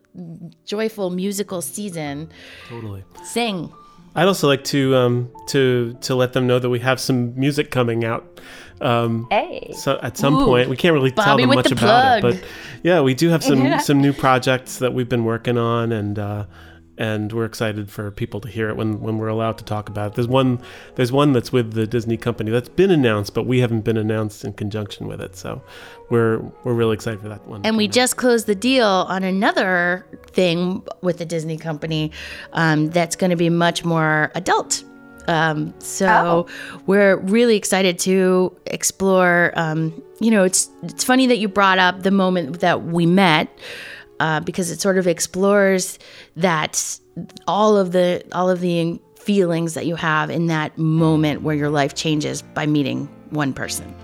joyful 0.64 1.10
musical 1.10 1.60
season. 1.60 2.30
Totally. 2.68 3.04
Sing. 3.22 3.70
I'd 4.18 4.26
also 4.26 4.48
like 4.48 4.64
to 4.64 4.96
um, 4.96 5.30
to 5.48 5.96
to 6.00 6.16
let 6.16 6.32
them 6.32 6.48
know 6.48 6.58
that 6.58 6.68
we 6.68 6.80
have 6.80 6.98
some 6.98 7.38
music 7.38 7.70
coming 7.70 8.04
out. 8.04 8.40
Um, 8.80 9.28
hey. 9.30 9.72
So 9.76 9.98
at 10.02 10.16
some 10.16 10.34
Ooh, 10.34 10.44
point, 10.44 10.68
we 10.68 10.76
can't 10.76 10.92
really 10.92 11.12
tell 11.12 11.36
them 11.36 11.48
much 11.50 11.68
the 11.68 11.76
about 11.76 12.18
it, 12.18 12.22
but 12.22 12.44
yeah, 12.82 13.00
we 13.00 13.14
do 13.14 13.28
have 13.28 13.44
some 13.44 13.64
Yeah. 13.64 13.78
some 13.88 14.00
new 14.00 14.12
projects 14.12 14.80
that 14.80 14.92
we've 14.92 15.08
been 15.08 15.24
working 15.24 15.56
on, 15.56 15.92
and 15.92 16.18
uh, 16.18 16.46
and 16.98 17.32
we're 17.32 17.44
excited 17.44 17.90
for 17.90 18.10
people 18.10 18.40
to 18.40 18.48
hear 18.48 18.68
it 18.68 18.76
when 18.76 19.00
when 19.00 19.18
we're 19.18 19.28
allowed 19.28 19.56
to 19.58 19.64
talk 19.64 19.88
about 19.88 20.08
it. 20.08 20.14
There's 20.14 20.28
one 20.28 20.60
there's 20.96 21.12
one 21.12 21.32
that's 21.32 21.52
with 21.52 21.72
the 21.72 21.86
Disney 21.86 22.16
company 22.16 22.50
that's 22.50 22.68
been 22.68 22.90
announced, 22.90 23.34
but 23.34 23.46
we 23.46 23.60
haven't 23.60 23.82
been 23.82 23.96
announced 23.96 24.44
in 24.44 24.52
conjunction 24.52 25.06
with 25.06 25.20
it. 25.20 25.36
So 25.36 25.62
we're 26.10 26.40
we're 26.64 26.74
really 26.74 26.94
excited 26.94 27.20
for 27.20 27.28
that 27.28 27.46
one. 27.46 27.62
And 27.64 27.76
we 27.76 27.88
just 27.88 28.16
closed 28.16 28.46
the 28.46 28.54
deal 28.54 28.84
on 28.86 29.22
another 29.22 30.04
thing 30.26 30.82
with 31.00 31.18
the 31.18 31.24
Disney 31.24 31.56
company 31.56 32.10
um, 32.52 32.90
that's 32.90 33.16
going 33.16 33.30
to 33.30 33.36
be 33.36 33.48
much 33.48 33.84
more 33.84 34.30
adult. 34.34 34.82
Um, 35.28 35.74
so 35.78 36.46
we're 36.86 37.16
really 37.16 37.54
excited 37.54 37.98
to 38.00 38.56
explore. 38.66 39.52
Um, 39.56 40.02
you 40.20 40.30
know, 40.30 40.42
it's 40.42 40.68
it's 40.82 41.04
funny 41.04 41.26
that 41.26 41.38
you 41.38 41.48
brought 41.48 41.78
up 41.78 42.02
the 42.02 42.10
moment 42.10 42.60
that 42.60 42.84
we 42.84 43.06
met 43.06 43.48
uh, 44.20 44.40
because 44.40 44.70
it 44.70 44.80
sort 44.80 44.98
of 44.98 45.06
explores 45.06 45.98
that 46.36 46.98
all 47.46 47.76
of 47.76 47.92
the 47.92 48.22
all 48.32 48.48
of 48.48 48.60
the 48.60 49.00
feelings 49.16 49.74
that 49.74 49.86
you 49.86 49.96
have 49.96 50.30
in 50.30 50.46
that 50.46 50.76
moment 50.78 51.42
where 51.42 51.54
your 51.54 51.70
life 51.70 51.94
changes 51.94 52.42
by 52.42 52.66
meeting 52.66 53.06
one 53.30 53.52
person. 53.52 53.94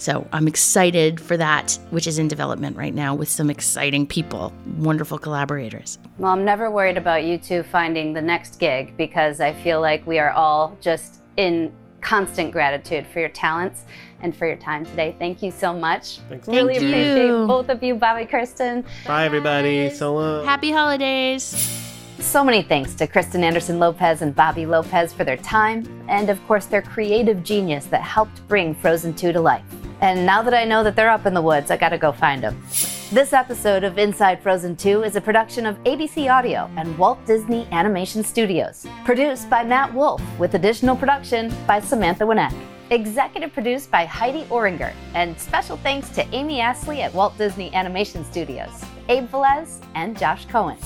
So 0.00 0.26
I'm 0.32 0.48
excited 0.48 1.20
for 1.20 1.36
that, 1.36 1.78
which 1.90 2.06
is 2.06 2.18
in 2.18 2.26
development 2.26 2.74
right 2.74 2.94
now 2.94 3.14
with 3.14 3.28
some 3.28 3.50
exciting 3.50 4.06
people, 4.06 4.50
wonderful 4.78 5.18
collaborators. 5.18 5.98
Well, 6.16 6.32
I'm 6.32 6.42
never 6.42 6.70
worried 6.70 6.96
about 6.96 7.24
you 7.24 7.36
two 7.36 7.62
finding 7.62 8.14
the 8.14 8.22
next 8.22 8.58
gig 8.58 8.96
because 8.96 9.40
I 9.40 9.52
feel 9.52 9.82
like 9.82 10.06
we 10.06 10.18
are 10.18 10.30
all 10.30 10.74
just 10.80 11.20
in 11.36 11.70
constant 12.00 12.50
gratitude 12.52 13.06
for 13.06 13.20
your 13.20 13.28
talents 13.28 13.84
and 14.22 14.36
for 14.36 14.46
your 14.46 14.56
time 14.56 14.84
today. 14.84 15.14
Thank 15.18 15.42
you 15.42 15.50
so 15.50 15.72
much. 15.72 16.18
Thanks. 16.28 16.46
Really 16.46 16.74
Thank 16.74 16.88
appreciate 16.88 17.26
you. 17.26 17.46
both 17.46 17.68
of 17.68 17.82
you, 17.82 17.94
Bobby 17.94 18.26
Kristen. 18.26 18.84
Bye, 19.06 19.24
everybody. 19.24 19.90
So 19.90 20.14
long. 20.14 20.44
Happy 20.44 20.70
holidays. 20.70 21.78
So 22.18 22.44
many 22.44 22.62
thanks 22.62 22.94
to 22.96 23.06
Kristen 23.06 23.42
Anderson 23.42 23.78
Lopez 23.78 24.20
and 24.20 24.34
Bobby 24.34 24.66
Lopez 24.66 25.12
for 25.12 25.24
their 25.24 25.38
time, 25.38 25.86
and 26.08 26.28
of 26.28 26.38
course, 26.46 26.66
their 26.66 26.82
creative 26.82 27.42
genius 27.42 27.86
that 27.86 28.02
helped 28.02 28.46
bring 28.46 28.74
Frozen 28.74 29.14
2 29.14 29.32
to 29.32 29.40
life. 29.40 29.64
And 30.02 30.26
now 30.26 30.42
that 30.42 30.52
I 30.52 30.64
know 30.66 30.84
that 30.84 30.96
they're 30.96 31.08
up 31.08 31.24
in 31.24 31.32
the 31.32 31.40
woods, 31.40 31.70
I 31.70 31.78
gotta 31.78 31.96
go 31.96 32.12
find 32.12 32.42
them. 32.42 32.62
This 33.12 33.32
episode 33.32 33.82
of 33.82 33.98
Inside 33.98 34.40
Frozen 34.40 34.76
2 34.76 35.02
is 35.02 35.16
a 35.16 35.20
production 35.20 35.66
of 35.66 35.76
ABC 35.82 36.32
Audio 36.32 36.70
and 36.76 36.96
Walt 36.96 37.18
Disney 37.26 37.66
Animation 37.72 38.22
Studios. 38.22 38.86
Produced 39.04 39.50
by 39.50 39.64
Matt 39.64 39.92
Wolf, 39.92 40.22
with 40.38 40.54
additional 40.54 40.94
production 40.94 41.52
by 41.66 41.80
Samantha 41.80 42.22
Winneck. 42.22 42.54
Executive 42.90 43.52
produced 43.52 43.90
by 43.90 44.04
Heidi 44.04 44.44
Oringer, 44.44 44.92
and 45.14 45.36
special 45.40 45.76
thanks 45.78 46.08
to 46.10 46.24
Amy 46.32 46.60
Astley 46.60 47.02
at 47.02 47.12
Walt 47.12 47.36
Disney 47.36 47.74
Animation 47.74 48.24
Studios, 48.26 48.84
Abe 49.08 49.28
Velez, 49.28 49.84
and 49.96 50.16
Josh 50.16 50.46
Cohen. 50.46 50.78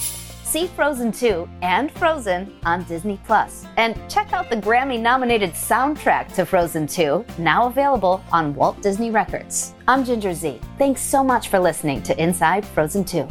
See 0.55 0.69
Frozen 0.69 1.11
2 1.11 1.49
and 1.63 1.91
Frozen 1.91 2.61
on 2.65 2.85
Disney 2.85 3.19
Plus. 3.27 3.67
And 3.77 3.99
check 4.09 4.33
out 4.33 4.51
the 4.51 4.57
Grammy 4.57 5.01
nominated 5.01 5.51
soundtrack 5.51 6.33
to 6.37 6.47
Frozen 6.47 6.87
2, 6.87 7.25
now 7.39 7.67
available 7.67 8.23
on 8.31 8.55
Walt 8.55 8.81
Disney 8.81 9.11
Records. 9.11 9.75
I'm 9.89 10.05
Ginger 10.05 10.33
Zee. 10.33 10.61
Thanks 10.79 11.01
so 11.01 11.25
much 11.25 11.49
for 11.49 11.59
listening 11.59 12.05
to 12.05 12.17
Inside 12.23 12.65
Frozen 12.65 13.05
2. 13.05 13.27